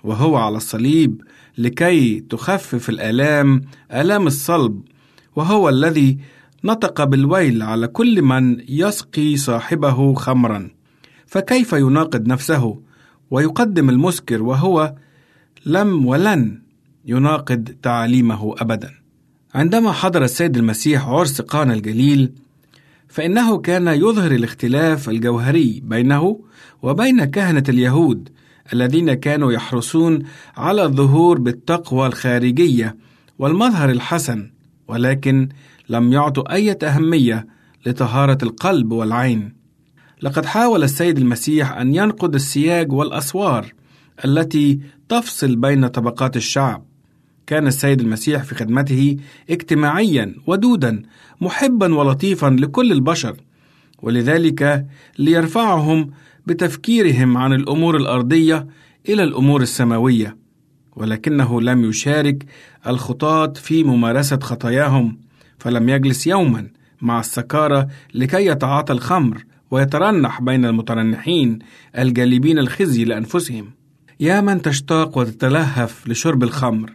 وهو 0.03 0.35
على 0.35 0.57
الصليب 0.57 1.21
لكي 1.57 2.19
تخفف 2.19 2.89
الآلام 2.89 3.61
آلام 3.91 4.27
الصلب 4.27 4.81
وهو 5.35 5.69
الذي 5.69 6.17
نطق 6.63 7.03
بالويل 7.03 7.61
على 7.61 7.87
كل 7.87 8.21
من 8.21 8.57
يسقي 8.69 9.37
صاحبه 9.37 10.13
خمرا. 10.13 10.69
فكيف 11.25 11.73
يناقض 11.73 12.27
نفسه 12.27 12.81
ويقدم 13.31 13.89
المسكر 13.89 14.43
وهو 14.43 14.95
لم 15.65 16.05
ولن 16.05 16.61
يناقض 17.05 17.69
تعاليمه 17.81 18.55
ابدا؟ 18.57 18.91
عندما 19.55 19.91
حضر 19.91 20.23
السيد 20.23 20.57
المسيح 20.57 21.07
عرس 21.07 21.41
قانا 21.41 21.73
الجليل 21.73 22.31
فإنه 23.07 23.57
كان 23.57 23.87
يظهر 23.87 24.31
الاختلاف 24.31 25.09
الجوهري 25.09 25.81
بينه 25.83 26.39
وبين 26.81 27.25
كهنة 27.25 27.63
اليهود 27.69 28.29
الذين 28.73 29.13
كانوا 29.13 29.51
يحرصون 29.51 30.23
على 30.57 30.83
الظهور 30.83 31.39
بالتقوى 31.39 32.07
الخارجية 32.07 32.95
والمظهر 33.39 33.89
الحسن 33.89 34.51
ولكن 34.87 35.49
لم 35.89 36.13
يعطوا 36.13 36.53
أي 36.53 36.77
أهمية 36.83 37.47
لطهارة 37.85 38.37
القلب 38.43 38.91
والعين. 38.91 39.55
لقد 40.21 40.45
حاول 40.45 40.83
السيد 40.83 41.17
المسيح 41.17 41.77
أن 41.77 41.95
ينقض 41.95 42.35
السياج 42.35 42.91
والأسوار 42.93 43.73
التي 44.25 44.79
تفصل 45.09 45.55
بين 45.55 45.87
طبقات 45.87 46.37
الشعب. 46.37 46.85
كان 47.47 47.67
السيد 47.67 48.01
المسيح 48.01 48.43
في 48.43 48.55
خدمته 48.55 49.17
اجتماعيا 49.49 50.35
ودودا 50.47 51.01
محبا 51.41 51.95
ولطيفا 51.95 52.47
لكل 52.59 52.91
البشر 52.91 53.37
ولذلك 54.01 54.85
ليرفعهم 55.19 56.11
بتفكيرهم 56.45 57.37
عن 57.37 57.53
الأمور 57.53 57.97
الأرضية 57.97 58.67
إلى 59.09 59.23
الأمور 59.23 59.61
السماوية 59.61 60.37
ولكنه 60.95 61.61
لم 61.61 61.83
يشارك 61.89 62.45
الخطاة 62.87 63.53
في 63.55 63.83
ممارسة 63.83 64.39
خطاياهم 64.39 65.17
فلم 65.59 65.89
يجلس 65.89 66.27
يوما 66.27 66.67
مع 67.01 67.19
السكاره 67.19 67.87
لكي 68.13 68.45
يتعاطى 68.45 68.93
الخمر 68.93 69.43
ويترنح 69.71 70.41
بين 70.41 70.65
المترنحين 70.65 71.59
الجالبين 71.97 72.59
الخزي 72.59 73.05
لأنفسهم. 73.05 73.71
يا 74.19 74.41
من 74.41 74.61
تشتاق 74.61 75.17
وتتلهف 75.17 76.07
لشرب 76.07 76.43
الخمر 76.43 76.91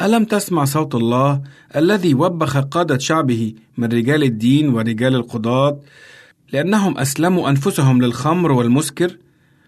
ألم 0.00 0.24
تسمع 0.24 0.64
صوت 0.64 0.94
الله 0.94 1.42
الذي 1.76 2.14
وبخ 2.14 2.58
قادة 2.58 2.98
شعبه 2.98 3.54
من 3.78 3.88
رجال 3.92 4.22
الدين 4.22 4.68
ورجال 4.68 5.14
القضاة 5.14 5.80
لأنهم 6.52 6.98
أسلموا 6.98 7.50
أنفسهم 7.50 8.02
للخمر 8.02 8.52
والمسكر 8.52 9.16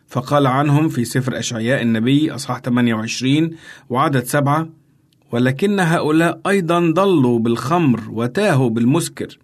فقال 0.08 0.46
عنهم 0.46 0.88
في 0.88 1.04
سفر 1.04 1.38
أشعياء 1.38 1.82
النبي 1.82 2.34
أصحاح 2.34 2.58
28 2.58 3.50
وعدد 3.90 4.24
سبعة 4.24 4.68
ولكن 5.32 5.80
هؤلاء 5.80 6.40
أيضا 6.46 6.92
ضلوا 6.94 7.38
بالخمر 7.38 8.00
وتاهوا 8.10 8.70
بالمسكر. 8.70 9.38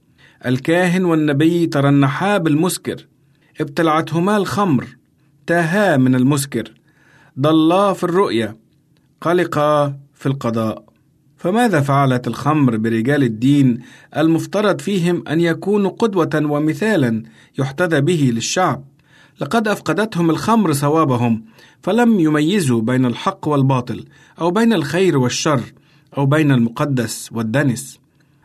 الكاهن 0.47 1.05
والنبي 1.05 1.66
ترنحا 1.66 2.39
بالمسكر. 2.39 3.07
ابتلعتهما 3.61 4.36
الخمر 4.36 4.86
تاها 5.47 5.97
من 5.97 6.14
المسكر. 6.14 6.72
ضلا 7.41 7.93
في 7.93 8.05
الرؤيا. 8.05 8.57
قلقا 9.20 9.97
في 10.14 10.26
القضاء. 10.26 10.88
فماذا 11.39 11.80
فعلت 11.80 12.26
الخمر 12.26 12.76
برجال 12.76 13.22
الدين 13.22 13.78
المفترض 14.16 14.80
فيهم 14.80 15.28
أن 15.28 15.41
يكونوا 15.41 15.91
قدوة 15.91 16.30
ومثالا 16.34 17.22
يحتذى 17.59 18.01
به 18.01 18.30
للشعب؟ 18.34 18.84
لقد 19.41 19.68
أفقدتهم 19.68 20.30
الخمر 20.30 20.72
صوابهم 20.72 21.45
فلم 21.82 22.20
يميزوا 22.20 22.80
بين 22.80 23.05
الحق 23.05 23.49
والباطل 23.49 24.05
أو 24.41 24.51
بين 24.51 24.72
الخير 24.72 25.18
والشر 25.18 25.61
أو 26.18 26.26
بين 26.26 26.53
المقدس 26.53 27.28
والدنس. 27.32 27.99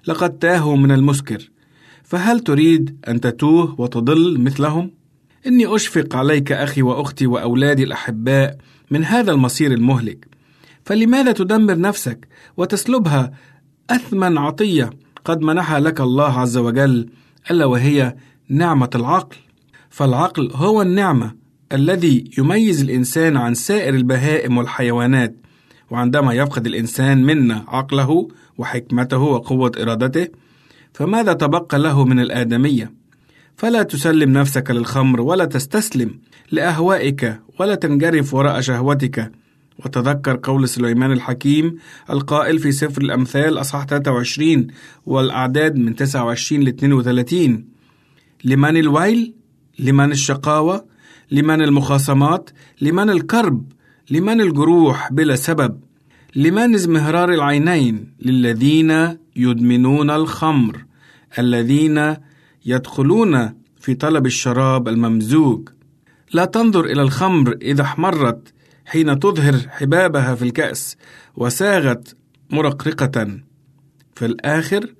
لقد 0.08 0.39
تاهوا 0.39 0.78
من 0.78 0.91
المسكر 0.91 1.50
فهل 2.04 2.39
تريد 2.39 2.98
أن 3.08 3.22
تتوه 3.22 3.76
وتضل 3.82 4.39
مثلهم؟ 4.39 4.91
إني 5.48 5.76
أشفق 5.76 6.16
عليك 6.16 6.52
أخي 6.52 6.82
وأختي 6.82 7.28
وأولادي 7.28 7.84
الأحباء 7.84 8.58
من 8.91 9.04
هذا 9.04 9.32
المصير 9.32 9.72
المهلك. 9.72 10.33
فلماذا 10.86 11.32
تدمر 11.32 11.80
نفسك 11.80 12.28
وتسلبها 12.58 13.32
أثمن 13.90 14.38
عطية 14.38 14.90
قد 15.26 15.42
منحها 15.42 15.80
لك 15.80 16.02
الله 16.02 16.40
عز 16.40 16.58
وجل 16.58 17.10
ألا 17.52 17.66
وهي 17.66 18.16
نعمة 18.50 18.90
العقل؟ 18.96 19.38
فالعقل 19.90 20.52
هو 20.54 20.82
النعمة 20.82 21.36
الذي 21.72 22.32
يميز 22.38 22.82
الإنسان 22.82 23.38
عن 23.38 23.54
سائر 23.54 23.94
البهائم 23.94 24.58
والحيوانات 24.58 25.36
وعندما 25.92 26.34
يفقد 26.34 26.66
الإنسان 26.66 27.24
منا 27.24 27.66
عقله 27.68 28.28
وحكمته 28.58 29.18
وقوة 29.18 29.72
إرادته 29.82 30.28
فماذا 30.94 31.34
تبقى 31.34 31.80
له 31.80 32.06
من 32.06 32.20
الآدمية؟ 32.20 32.94
فلا 33.58 33.84
تسلم 33.84 34.32
نفسك 34.38 34.72
للخمر 34.72 35.22
ولا 35.22 35.46
تستسلم 35.46 36.20
لأهوائك 36.52 37.40
ولا 37.60 37.76
تنجرف 37.76 38.34
وراء 38.34 38.62
شهوتك 38.62 39.32
وتذكر 39.80 40.39
قول 40.43 40.69
سليمان 40.69 41.11
الحكيم 41.11 41.78
القائل 42.09 42.59
في 42.59 42.71
سفر 42.71 43.01
الأمثال 43.01 43.59
أصحاح 43.59 43.86
23 43.86 44.67
والأعداد 45.05 45.76
من 45.76 45.95
29 45.95 46.63
ل 46.63 46.67
32 46.67 47.65
لمن 48.43 48.78
الويل؟ 48.78 49.34
لمن 49.80 50.11
الشقاوة؟ 50.11 50.86
لمن 51.32 51.61
المخاصمات؟ 51.61 52.49
لمن 52.82 53.09
الكرب؟ 53.09 53.71
لمن 54.11 54.41
الجروح 54.41 55.13
بلا 55.13 55.36
سبب؟ 55.36 55.80
لمن 56.36 56.74
ازمهرار 56.74 57.34
العينين؟ 57.34 58.13
للذين 58.19 59.17
يدمنون 59.36 60.09
الخمر 60.09 60.86
الذين 61.39 62.15
يدخلون 62.65 63.53
في 63.80 63.93
طلب 63.93 64.26
الشراب 64.26 64.88
الممزوج. 64.88 65.69
لا 66.34 66.45
تنظر 66.45 66.86
إلى 66.86 67.01
الخمر 67.01 67.57
إذا 67.61 67.82
احمرت 67.82 68.53
حين 68.86 69.20
تظهر 69.20 69.60
حبابها 69.70 70.36
في 70.36 70.42
الكأس 70.42 70.98
وساغت 71.36 72.16
مرقرقة 72.50 73.40
في 74.16 74.26
الآخر 74.26 74.94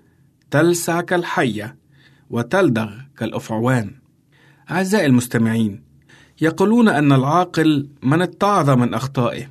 تلسع 0.52 1.02
كالحية 1.02 1.76
وتلدغ 2.30 2.92
كالأفعوان. 3.18 3.92
أعزائي 4.72 5.06
المستمعين 5.06 5.84
يقولون 6.42 6.90
أن 6.90 7.12
العاقل 7.12 7.90
من 8.04 8.22
اتعظ 8.22 8.70
من 8.70 8.94
أخطائه 8.94 9.48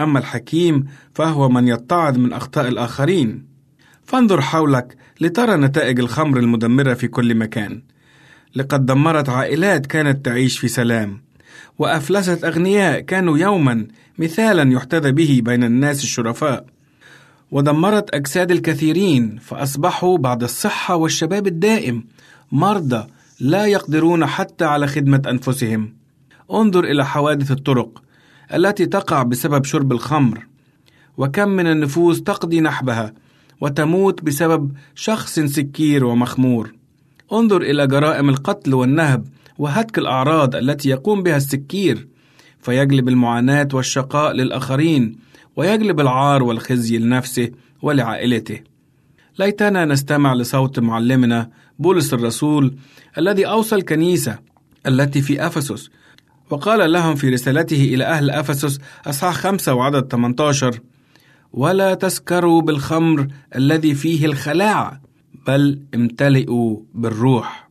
أما 0.00 0.18
الحكيم 0.18 0.86
فهو 1.14 1.48
من 1.48 1.68
يتعظ 1.68 2.18
من 2.18 2.32
أخطاء 2.32 2.68
الآخرين. 2.68 3.46
فانظر 4.04 4.40
حولك 4.40 4.96
لترى 5.20 5.56
نتائج 5.56 6.00
الخمر 6.00 6.38
المدمرة 6.38 6.94
في 6.94 7.08
كل 7.08 7.34
مكان. 7.34 7.82
لقد 8.54 8.86
دمرت 8.86 9.28
عائلات 9.28 9.86
كانت 9.86 10.24
تعيش 10.24 10.58
في 10.58 10.68
سلام. 10.68 11.22
وأفلست 11.78 12.44
أغنياء 12.44 13.00
كانوا 13.00 13.38
يوما 13.38 13.86
مثالا 14.18 14.72
يحتذى 14.72 15.12
به 15.12 15.40
بين 15.44 15.64
الناس 15.64 16.02
الشرفاء. 16.02 16.66
ودمرت 17.50 18.14
أجساد 18.14 18.50
الكثيرين 18.50 19.38
فأصبحوا 19.38 20.18
بعد 20.18 20.42
الصحة 20.42 20.96
والشباب 20.96 21.46
الدائم 21.46 22.04
مرضى 22.52 23.06
لا 23.40 23.66
يقدرون 23.66 24.26
حتى 24.26 24.64
على 24.64 24.86
خدمة 24.86 25.22
أنفسهم. 25.26 25.94
انظر 26.52 26.84
إلى 26.84 27.06
حوادث 27.06 27.50
الطرق 27.50 28.02
التي 28.54 28.86
تقع 28.86 29.22
بسبب 29.22 29.64
شرب 29.64 29.92
الخمر 29.92 30.46
وكم 31.16 31.48
من 31.48 31.66
النفوس 31.66 32.22
تقضي 32.22 32.60
نحبها 32.60 33.12
وتموت 33.60 34.24
بسبب 34.24 34.72
شخص 34.94 35.40
سكير 35.40 36.04
ومخمور. 36.04 36.74
انظر 37.32 37.62
إلى 37.62 37.86
جرائم 37.86 38.28
القتل 38.28 38.74
والنهب 38.74 39.24
وهتك 39.62 39.98
الأعراض 39.98 40.56
التي 40.56 40.88
يقوم 40.88 41.22
بها 41.22 41.36
السكير 41.36 42.08
فيجلب 42.60 43.08
المعاناة 43.08 43.68
والشقاء 43.72 44.32
للآخرين 44.32 45.16
ويجلب 45.56 46.00
العار 46.00 46.42
والخزي 46.42 46.98
لنفسه 46.98 47.50
ولعائلته. 47.82 48.60
ليتنا 49.38 49.84
نستمع 49.84 50.34
لصوت 50.34 50.78
معلمنا 50.78 51.50
بولس 51.78 52.14
الرسول 52.14 52.76
الذي 53.18 53.46
أوصى 53.46 53.74
الكنيسة 53.76 54.38
التي 54.86 55.22
في 55.22 55.46
أفسس 55.46 55.90
وقال 56.50 56.92
لهم 56.92 57.14
في 57.14 57.28
رسالته 57.28 57.84
إلى 57.94 58.04
أهل 58.04 58.30
أفسس 58.30 58.78
أصحاح 59.06 59.34
خمسة 59.34 59.74
وعدد 59.74 60.12
18 60.12 60.80
ولا 61.52 61.94
تسكروا 61.94 62.62
بالخمر 62.62 63.26
الذي 63.56 63.94
فيه 63.94 64.26
الخلاعة 64.26 65.00
بل 65.46 65.82
امتلئوا 65.94 66.80
بالروح. 66.94 67.68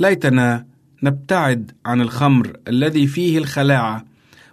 ليتنا 0.00 0.75
نبتعد 1.02 1.72
عن 1.86 2.00
الخمر 2.00 2.56
الذي 2.68 3.06
فيه 3.06 3.38
الخلاعة 3.38 4.04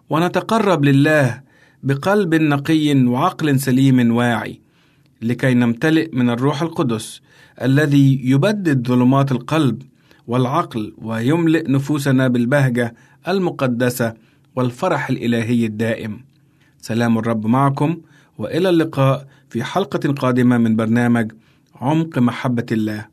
ونتقرب 0.09 0.85
لله 0.85 1.41
بقلب 1.83 2.35
نقي 2.35 3.05
وعقل 3.05 3.59
سليم 3.59 4.15
واعي 4.15 4.61
لكي 5.21 5.53
نمتلئ 5.53 6.09
من 6.15 6.29
الروح 6.29 6.61
القدس 6.61 7.21
الذي 7.61 8.21
يبدد 8.23 8.87
ظلمات 8.87 9.31
القلب 9.31 9.81
والعقل 10.27 10.93
ويملئ 10.97 11.71
نفوسنا 11.71 12.27
بالبهجة 12.27 12.95
المقدسة 13.27 14.13
والفرح 14.55 15.09
الإلهي 15.09 15.65
الدائم. 15.65 16.25
سلام 16.81 17.17
الرب 17.17 17.47
معكم 17.47 17.97
وإلى 18.37 18.69
اللقاء 18.69 19.27
في 19.49 19.63
حلقة 19.63 20.13
قادمة 20.13 20.57
من 20.57 20.75
برنامج 20.75 21.31
عمق 21.75 22.19
محبة 22.19 22.65
الله. 22.71 23.12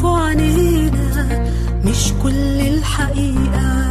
يعرفوا 0.00 0.18
عنينا 0.18 1.44
مش 1.84 2.12
كل 2.22 2.60
الحقيقة. 2.60 3.90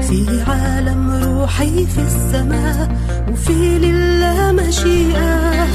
في 0.00 0.42
عالم 0.48 1.10
روحي 1.24 1.86
في 1.86 1.98
السماء 1.98 2.96
وفي 3.32 3.78
لله 3.78 4.52
مشيئة. 4.52 5.66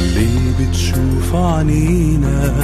اللي 0.00 0.52
بتشوف 0.60 1.34
عنينا 1.34 2.54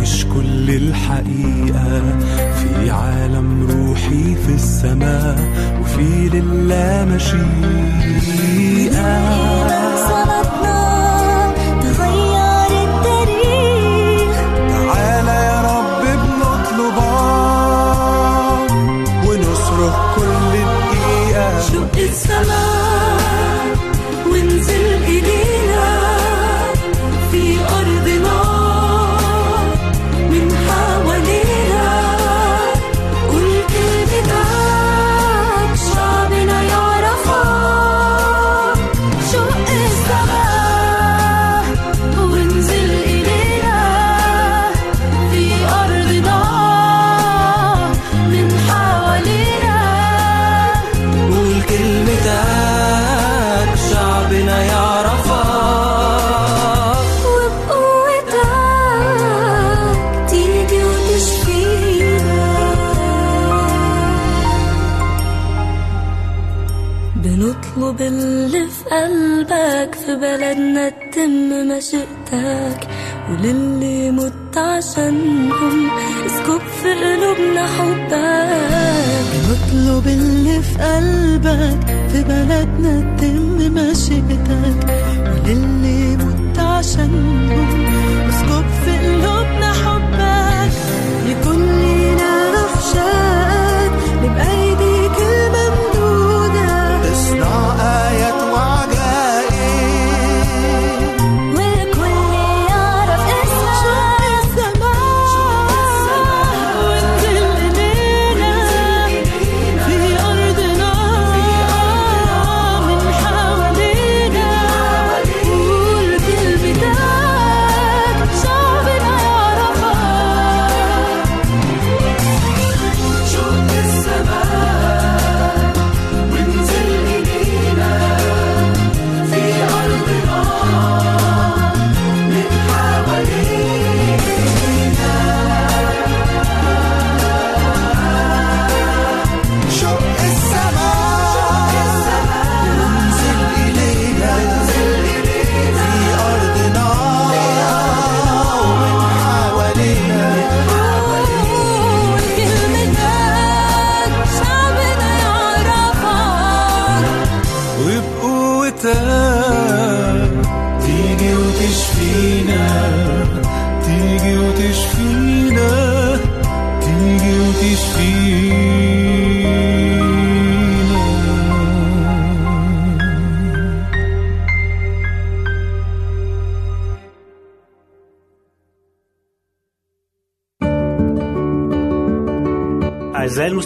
مش 0.00 0.24
كل 0.34 0.70
الحقيقة. 0.70 2.18
في 2.58 2.90
عالم 2.90 3.66
روحي 3.70 4.34
في 4.34 4.54
السماء 4.54 5.38
وفي 5.80 6.28
لله 6.28 7.06
مشيئة. 7.14 8.48
It's 22.10 22.22
the 22.26 22.77
الوعد. 71.28 71.78
مشيئتك 71.78 72.88
وللي 73.30 74.10
مت 74.10 74.56
عشانهم 74.58 75.90
اسكب 76.26 76.60
في 76.82 76.90
قلوبنا 76.94 77.66
حبك 77.66 79.28
نطلب 79.48 80.06
اللي 80.06 80.62
في 80.62 80.78
قلبك 80.78 81.86
في 82.12 82.22
بلدنا 82.24 83.16
تتم 83.16 83.74
مشيئتك 83.74 84.86
وللي 85.32 86.16
مت 86.16 86.58
عشانهم 86.58 87.87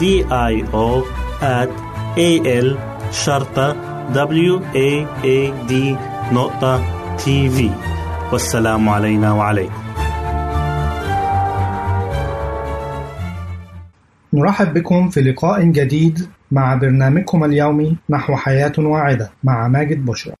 D 0.00 0.04
I 0.52 0.54
O 0.74 1.04
at 1.40 1.70
A 2.18 2.30
L 2.46 2.78
شرطة 3.10 3.76
W 4.12 4.60
A 4.74 4.90
A 5.24 5.68
D 5.70 5.72
نقطة 6.32 6.82
تي 7.16 7.48
في 7.48 7.70
والسلام 8.32 8.88
علينا 8.88 9.32
وعليكم. 9.32 9.72
نرحب 14.32 14.74
بكم 14.74 15.08
في 15.08 15.20
لقاء 15.20 15.62
جديد 15.62 16.28
مع 16.50 16.74
برنامجكم 16.74 17.44
اليومي 17.44 17.96
نحو 18.10 18.36
حياة 18.36 18.72
واعدة 18.78 19.30
مع 19.44 19.68
ماجد 19.68 20.04
بشرى. 20.04 20.34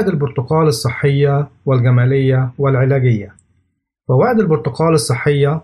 فوائد 0.00 0.12
البرتقال 0.12 0.66
الصحية 0.66 1.48
والجمالية 1.66 2.50
والعلاجية. 2.58 3.34
فوائد 4.08 4.40
البرتقال 4.40 4.94
الصحية 4.94 5.60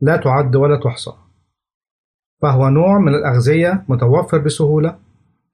لا 0.00 0.16
تعد 0.16 0.56
ولا 0.56 0.80
تحصى. 0.84 1.10
فهو 2.42 2.68
نوع 2.68 2.98
من 2.98 3.14
الأغذية 3.14 3.84
متوفر 3.88 4.38
بسهولة 4.38 4.96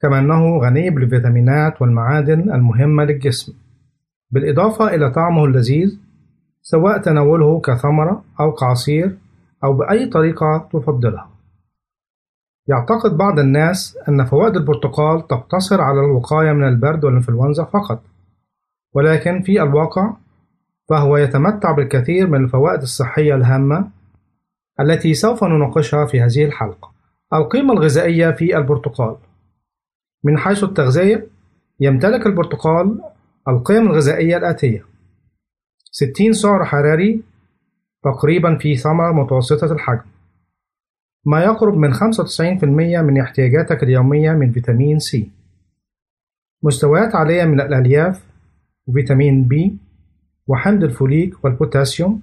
كما 0.03 0.19
أنه 0.19 0.59
غني 0.59 0.91
بالفيتامينات 0.91 1.83
والمعادن 1.83 2.41
المهمة 2.53 3.05
للجسم. 3.05 3.53
بالإضافة 4.31 4.95
إلى 4.95 5.11
طعمه 5.11 5.45
اللذيذ 5.45 5.99
سواء 6.63 6.99
تناوله 6.99 7.61
كثمرة 7.61 8.25
أو 8.41 8.53
كعصير 8.53 9.19
أو 9.65 9.73
بأي 9.73 10.07
طريقة 10.07 10.69
تفضلها 10.73 11.31
يعتقد 12.69 13.17
بعض 13.17 13.39
الناس 13.39 13.99
أن 14.09 14.25
فوائد 14.25 14.57
البرتقال 14.57 15.27
تقتصر 15.27 15.81
على 15.81 16.01
الوقاية 16.01 16.53
من 16.53 16.69
البرد 16.69 17.05
والإنفلونزا 17.05 17.65
فقط. 17.65 18.03
ولكن 18.95 19.43
في 19.43 19.63
الواقع 19.63 20.13
فهو 20.89 21.17
يتمتع 21.17 21.73
بالكثير 21.73 22.27
من 22.27 22.45
الفوائد 22.45 22.83
الصحية 22.83 23.35
الهامة 23.35 23.91
التي 24.81 25.15
سوف 25.15 25.45
نناقشها 25.45 26.07
في 26.07 26.21
هذه 26.21 26.45
الحلقة. 26.45 26.93
القيمة 27.35 27.73
الغذائية 27.73 28.31
في 28.31 28.57
البرتقال. 28.57 29.17
من 30.25 30.39
حيث 30.39 30.65
التغذية 30.65 31.27
يمتلك 31.81 32.27
البرتقال 32.27 33.01
القيم 33.49 33.87
الغذائية 33.87 34.37
الآتية. 34.37 34.85
60 35.91 36.33
سعر 36.33 36.65
حراري 36.65 37.23
تقريبا 38.05 38.59
في 38.59 38.77
ثمرة 38.77 39.13
متوسطة 39.13 39.73
الحجم. 39.73 40.18
ما 41.27 41.45
يقرب 41.45 41.77
من 41.77 41.95
95% 41.95 42.65
من 43.03 43.21
احتياجاتك 43.21 43.83
اليومية 43.83 44.33
من 44.33 44.53
فيتامين 44.53 44.99
سي. 44.99 45.31
مستويات 46.63 47.15
عالية 47.15 47.45
من 47.45 47.61
الألياف 47.61 48.25
وفيتامين 48.87 49.45
بي 49.45 49.77
وحمض 50.47 50.85
الفوليك 50.85 51.45
والبوتاسيوم 51.45 52.21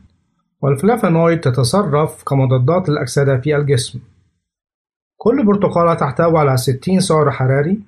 والفلافونويد 0.61 1.39
تتصرف 1.39 2.23
كمضادات 2.23 2.89
للأكسدة 2.89 3.37
في 3.37 3.55
الجسم. 3.55 3.99
كل 5.17 5.45
برتقالة 5.45 5.93
تحتوي 5.93 6.39
على 6.39 6.57
60 6.57 6.99
سعر 6.99 7.31
حراري 7.31 7.79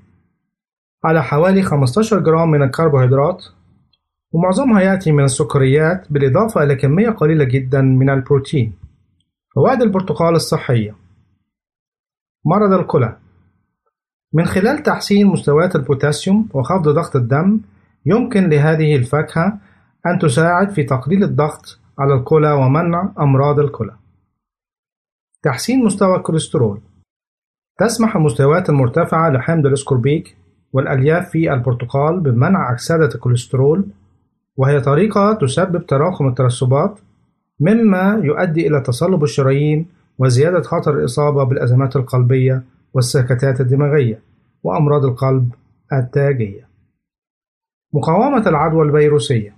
على 1.06 1.24
حوالي 1.24 1.62
15 1.62 2.20
جرام 2.20 2.52
من 2.52 2.64
الكربوهيدرات 2.64 3.46
ومعظمها 4.32 4.82
يأتي 4.82 5.12
من 5.12 5.24
السكريات 5.24 6.12
بالإضافة 6.12 6.64
إلى 6.64 6.76
كمية 6.76 7.10
قليلة 7.10 7.44
جدا 7.44 7.82
من 7.82 8.10
البروتين. 8.10 8.74
فوائد 9.58 9.82
البرتقال 9.82 10.36
الصحية. 10.36 10.96
مرض 12.46 12.74
الكلى. 12.74 13.18
من 14.34 14.46
خلال 14.46 14.84
تحسين 14.84 15.28
مستويات 15.28 15.76
البوتاسيوم 15.76 16.50
وخفض 16.54 16.90
ضغط 16.90 17.16
الدم 17.16 17.60
يمكن 18.06 18.50
لهذه 18.50 18.96
الفاكهة 18.96 19.60
أن 20.08 20.20
تساعد 20.20 20.70
في 20.70 20.84
تقليل 20.84 21.24
الضغط 21.24 21.80
على 22.00 22.14
الكلى 22.14 22.52
ومنع 22.52 23.14
أمراض 23.20 23.60
الكلى. 23.60 23.96
تحسين 25.44 25.86
مستوى 25.86 26.16
الكوليسترول. 26.16 26.82
تسمح 27.80 28.16
المستويات 28.16 28.70
المرتفعة 28.70 29.30
لحمض 29.30 29.66
الاسكوربيك 29.66 30.38
والألياف 30.74 31.30
في 31.30 31.54
البرتقال 31.54 32.20
بمنع 32.20 32.72
أكسدة 32.72 33.10
الكوليسترول 33.16 33.90
وهي 34.58 34.82
طريقة 34.82 35.34
تسبب 35.34 35.86
تراكم 35.86 36.28
الترسبات 36.28 37.00
مما 37.60 38.22
يؤدي 38.24 38.68
إلى 38.68 38.82
تصلب 38.82 39.24
الشرايين 39.24 39.88
وزيادة 40.20 40.62
خطر 40.62 41.00
الإصابة 41.00 41.44
بالأزمات 41.44 41.96
القلبية 41.96 42.64
والسكتات 42.94 43.62
الدماغية 43.62 44.20
وأمراض 44.64 45.06
القلب 45.06 45.54
التاجية. 45.94 46.68
مقاومة 47.94 48.50
العدوى 48.50 48.86
الفيروسية 48.86 49.56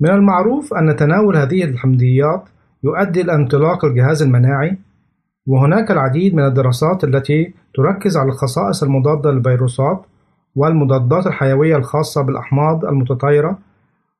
من 0.00 0.10
المعروف 0.10 0.74
أن 0.74 0.96
تناول 0.96 1.36
هذه 1.36 1.64
الحمضيات 1.64 2.48
يؤدي 2.84 3.20
إلى 3.20 3.34
انطلاق 3.34 3.84
الجهاز 3.84 4.22
المناعي 4.22 4.78
وهناك 5.46 5.90
العديد 5.90 6.34
من 6.34 6.44
الدراسات 6.44 7.04
التي 7.04 7.54
تركز 7.74 8.16
على 8.16 8.28
الخصائص 8.28 8.82
المضادة 8.82 9.30
للفيروسات 9.30 10.02
والمضادات 10.54 11.26
الحيوية 11.26 11.76
الخاصة 11.76 12.22
بالأحماض 12.22 12.84
المتطايرة 12.84 13.58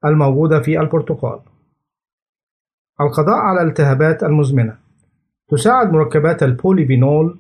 الموجودة 0.05 0.61
في 0.61 0.81
البرتقال. 0.81 1.39
القضاء 3.01 3.37
على 3.37 3.63
الالتهابات 3.63 4.23
المزمنة. 4.23 4.77
تساعد 5.49 5.93
مركبات 5.93 6.43
البوليفينول 6.43 7.39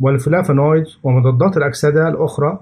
والفلافونويدز 0.00 0.98
ومضادات 1.02 1.56
الأكسدة 1.56 2.08
الأخرى 2.08 2.60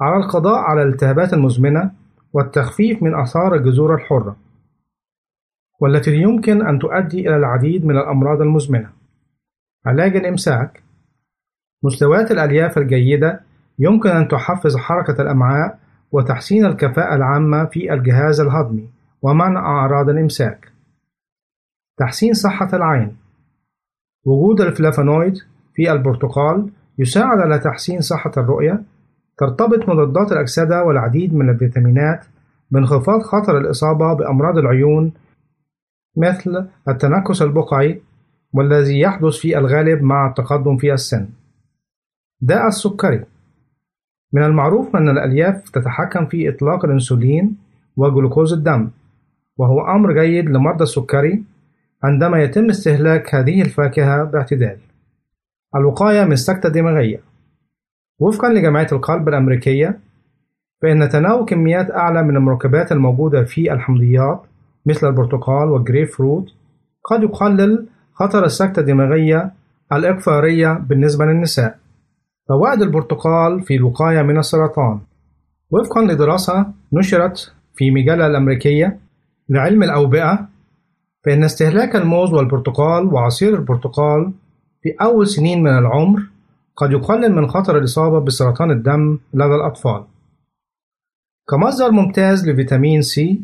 على 0.00 0.16
القضاء 0.16 0.58
على 0.58 0.82
الالتهابات 0.82 1.32
المزمنة 1.32 1.90
والتخفيف 2.32 3.02
من 3.02 3.14
آثار 3.14 3.54
الجذور 3.54 3.94
الحرة 3.94 4.36
والتي 5.80 6.16
يمكن 6.16 6.66
أن 6.66 6.78
تؤدي 6.78 7.28
إلى 7.28 7.36
العديد 7.36 7.84
من 7.84 7.96
الأمراض 7.98 8.40
المزمنة. 8.40 8.90
علاج 9.86 10.16
الإمساك 10.16 10.82
مستويات 11.82 12.30
الألياف 12.30 12.78
الجيدة 12.78 13.40
يمكن 13.78 14.10
أن 14.10 14.28
تحفز 14.28 14.76
حركة 14.76 15.22
الأمعاء 15.22 15.78
وتحسين 16.12 16.66
الكفاءة 16.66 17.14
العامة 17.14 17.64
في 17.64 17.92
الجهاز 17.92 18.40
الهضمي 18.40 18.90
ومنع 19.22 19.60
أعراض 19.60 20.08
الإمساك. 20.08 20.75
تحسين 21.98 22.32
صحة 22.34 22.68
العين 22.72 23.16
وجود 24.24 24.60
الفلافونويد 24.60 25.34
في 25.74 25.92
البرتقال 25.92 26.70
يساعد 26.98 27.38
على 27.38 27.58
تحسين 27.58 28.00
صحة 28.00 28.30
الرؤية 28.36 28.82
ترتبط 29.38 29.88
مضادات 29.88 30.32
الأكسدة 30.32 30.84
والعديد 30.84 31.34
من 31.34 31.50
الفيتامينات 31.50 32.26
بانخفاض 32.70 33.20
خطر 33.20 33.58
الإصابة 33.58 34.14
بأمراض 34.14 34.58
العيون 34.58 35.12
مثل 36.16 36.68
التنكس 36.88 37.42
البقعي 37.42 38.02
والذي 38.52 39.00
يحدث 39.00 39.36
في 39.36 39.58
الغالب 39.58 40.02
مع 40.02 40.28
التقدم 40.28 40.76
في 40.76 40.92
السن. 40.92 41.28
داء 42.40 42.66
السكري 42.66 43.24
من 44.32 44.42
المعروف 44.42 44.96
أن 44.96 45.08
الألياف 45.08 45.70
تتحكم 45.70 46.26
في 46.26 46.48
إطلاق 46.48 46.84
الأنسولين 46.84 47.56
وجلوكوز 47.96 48.52
الدم، 48.52 48.90
وهو 49.56 49.80
أمر 49.80 50.12
جيد 50.12 50.44
لمرضى 50.44 50.82
السكري 50.82 51.44
عندما 52.04 52.42
يتم 52.42 52.68
استهلاك 52.70 53.34
هذه 53.34 53.62
الفاكهة 53.62 54.24
باعتدال. 54.24 54.76
الوقاية 55.76 56.24
من 56.24 56.32
السكتة 56.32 56.66
الدماغية 56.66 57.20
وفقا 58.18 58.48
لجمعية 58.48 58.86
القلب 58.92 59.28
الأمريكية 59.28 59.98
فإن 60.82 61.08
تناول 61.08 61.44
كميات 61.46 61.90
أعلى 61.90 62.22
من 62.22 62.36
المركبات 62.36 62.92
الموجودة 62.92 63.44
في 63.44 63.72
الحمضيات 63.72 64.42
مثل 64.86 65.08
البرتقال 65.08 65.68
والجريب 65.68 66.08
فروت 66.08 66.46
قد 67.04 67.22
يقلل 67.22 67.86
خطر 68.14 68.44
السكتة 68.44 68.80
الدماغية 68.80 69.52
الإقفارية 69.92 70.72
بالنسبة 70.72 71.24
للنساء. 71.24 71.78
فوائد 72.48 72.82
البرتقال 72.82 73.62
في 73.62 73.76
الوقاية 73.76 74.22
من 74.22 74.38
السرطان. 74.38 75.00
وفقا 75.70 76.02
لدراسة 76.02 76.66
نشرت 76.92 77.52
في 77.74 77.90
مجلة 77.90 78.26
الأمريكية 78.26 78.98
لعلم 79.48 79.82
الأوبئة 79.82 80.48
فإن 81.26 81.44
استهلاك 81.44 81.96
الموز 81.96 82.32
والبرتقال 82.32 83.14
وعصير 83.14 83.54
البرتقال 83.54 84.32
في 84.82 84.94
أول 85.00 85.26
سنين 85.26 85.62
من 85.62 85.78
العمر 85.78 86.22
قد 86.76 86.92
يقلل 86.92 87.32
من 87.34 87.46
خطر 87.46 87.78
الإصابة 87.78 88.20
بسرطان 88.20 88.70
الدم 88.70 89.18
لدى 89.34 89.54
الأطفال. 89.54 90.04
كمصدر 91.50 91.90
ممتاز 91.90 92.48
لفيتامين 92.48 93.02
سي 93.02 93.40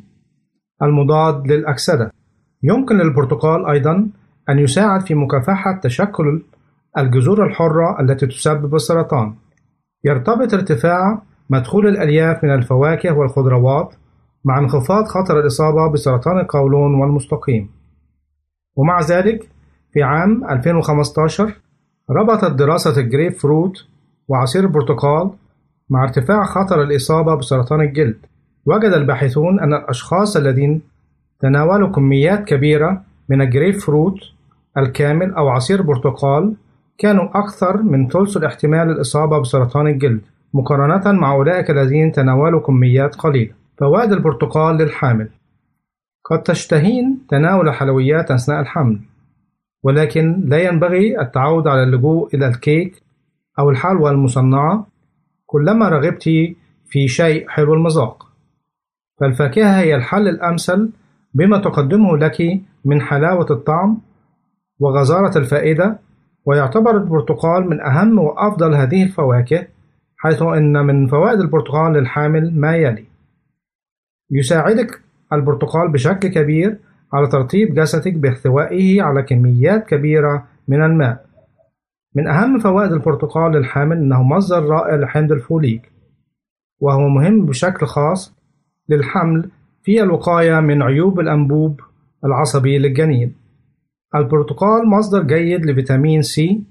المضاد 0.83 1.47
للأكسدة، 1.47 2.12
يمكن 2.62 2.99
للبرتقال 2.99 3.66
أيضًا 3.66 4.09
أن 4.49 4.59
يساعد 4.59 5.01
في 5.01 5.14
مكافحة 5.14 5.80
تشكل 5.83 6.43
الجذور 6.99 7.47
الحرة 7.47 8.01
التي 8.01 8.26
تسبب 8.26 8.74
السرطان. 8.74 9.35
يرتبط 10.05 10.55
ارتفاع 10.55 11.22
مدخول 11.51 11.87
الألياف 11.87 12.45
من 12.45 12.55
الفواكه 12.55 13.18
والخضروات 13.18 13.95
مع 14.45 14.59
انخفاض 14.59 15.05
خطر 15.05 15.40
الإصابة 15.40 15.93
بسرطان 15.93 16.38
القولون 16.38 16.95
والمستقيم. 16.95 17.70
ومع 18.76 19.01
ذلك 19.01 19.49
في 19.93 20.03
عام 20.03 20.45
2015 20.51 21.55
ربطت 22.11 22.53
دراسة 22.53 23.01
الجريب 23.01 23.32
فروت 23.32 23.86
وعصير 24.28 24.64
البرتقال 24.64 25.30
مع 25.90 26.05
ارتفاع 26.05 26.45
خطر 26.45 26.82
الإصابة 26.82 27.34
بسرطان 27.34 27.80
الجلد. 27.80 28.16
وجد 28.66 28.93
الباحثون 28.93 29.61
أن 29.61 29.74
الأشخاص 29.74 30.36
الذين 30.36 30.82
تناولوا 31.40 31.88
كميات 31.88 32.45
كبيرة 32.45 33.03
من 33.28 33.40
الجريب 33.40 33.74
فروت 33.74 34.18
الكامل 34.78 35.34
أو 35.34 35.49
عصير 35.49 35.82
برتقال 35.82 36.55
كانوا 36.99 37.28
أكثر 37.34 37.82
من 37.82 38.09
ثلث 38.09 38.36
الاحتمال 38.36 38.90
الإصابة 38.90 39.40
بسرطان 39.40 39.86
الجلد 39.86 40.20
مقارنة 40.55 41.12
مع 41.20 41.32
أولئك 41.32 41.70
الذين 41.70 42.12
تناولوا 42.12 42.61
كميات 42.61 43.14
قليلة. 43.14 43.62
فوائد 43.83 44.12
البرتقال 44.12 44.76
للحامل. 44.76 45.28
قد 46.24 46.43
تشتهين 46.43 47.26
تناول 47.28 47.68
الحلويات 47.68 48.30
أثناء 48.30 48.61
الحمل 48.61 49.01
ولكن 49.83 50.45
لا 50.45 50.62
ينبغي 50.62 51.20
التعود 51.20 51.68
على 51.68 51.83
اللجوء 51.83 52.35
إلى 52.35 52.47
الكيك 52.47 53.03
أو 53.59 53.70
الحلوى 53.70 54.11
المصنعة 54.11 54.87
كلما 55.47 55.89
رغبت 55.89 56.22
في 56.87 57.09
شيء 57.09 57.49
حلو 57.49 57.74
المذاق. 57.74 58.26
فالفاكهة 59.20 59.80
هي 59.80 59.95
الحل 59.95 60.28
الأمثل 60.28 60.93
بما 61.35 61.59
تقدمه 61.59 62.16
لك 62.16 62.61
من 62.85 63.01
حلاوة 63.01 63.47
الطعم 63.51 64.01
وغزارة 64.80 65.39
الفائدة 65.39 65.99
ويعتبر 66.47 66.97
البرتقال 66.97 67.70
من 67.70 67.80
أهم 67.80 68.18
وأفضل 68.18 68.74
هذه 68.74 69.03
الفواكه 69.03 69.66
حيث 70.16 70.43
أن 70.43 70.87
من 70.87 71.07
فوائد 71.07 71.41
البرتقال 71.41 71.93
للحامل 71.93 72.61
ما 72.61 72.76
يلي. 72.76 73.12
يساعدك 74.33 75.01
البرتقال 75.33 75.93
بشكل 75.93 76.28
كبير 76.28 76.78
على 77.12 77.26
ترطيب 77.26 77.74
جسدك 77.74 78.12
باحتوائه 78.14 79.03
على 79.03 79.22
كميات 79.22 79.87
كبيرة 79.87 80.47
من 80.68 80.83
الماء. 80.83 81.26
من 82.14 82.26
أهم 82.26 82.59
فوائد 82.59 82.93
البرتقال 82.93 83.53
للحامل 83.53 83.97
أنه 83.97 84.22
مصدر 84.22 84.64
رائع 84.64 84.97
لحمض 84.97 85.33
الفوليك، 85.33 85.93
وهو 86.80 87.09
مهم 87.09 87.47
بشكل 87.47 87.87
خاص 87.87 88.37
للحمل 88.89 89.51
في 89.83 90.03
الوقاية 90.03 90.61
من 90.61 90.83
عيوب 90.83 91.20
الأنبوب 91.20 91.80
العصبي 92.24 92.78
للجنين. 92.78 93.35
البرتقال 94.14 94.89
مصدر 94.89 95.22
جيد 95.22 95.66
لفيتامين 95.66 96.22
سي 96.22 96.64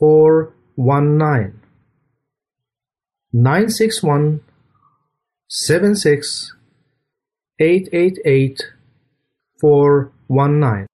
419 0.00 1.52
961 3.32 4.40
76 5.48 6.56
888 7.58 8.74
419 9.62 10.93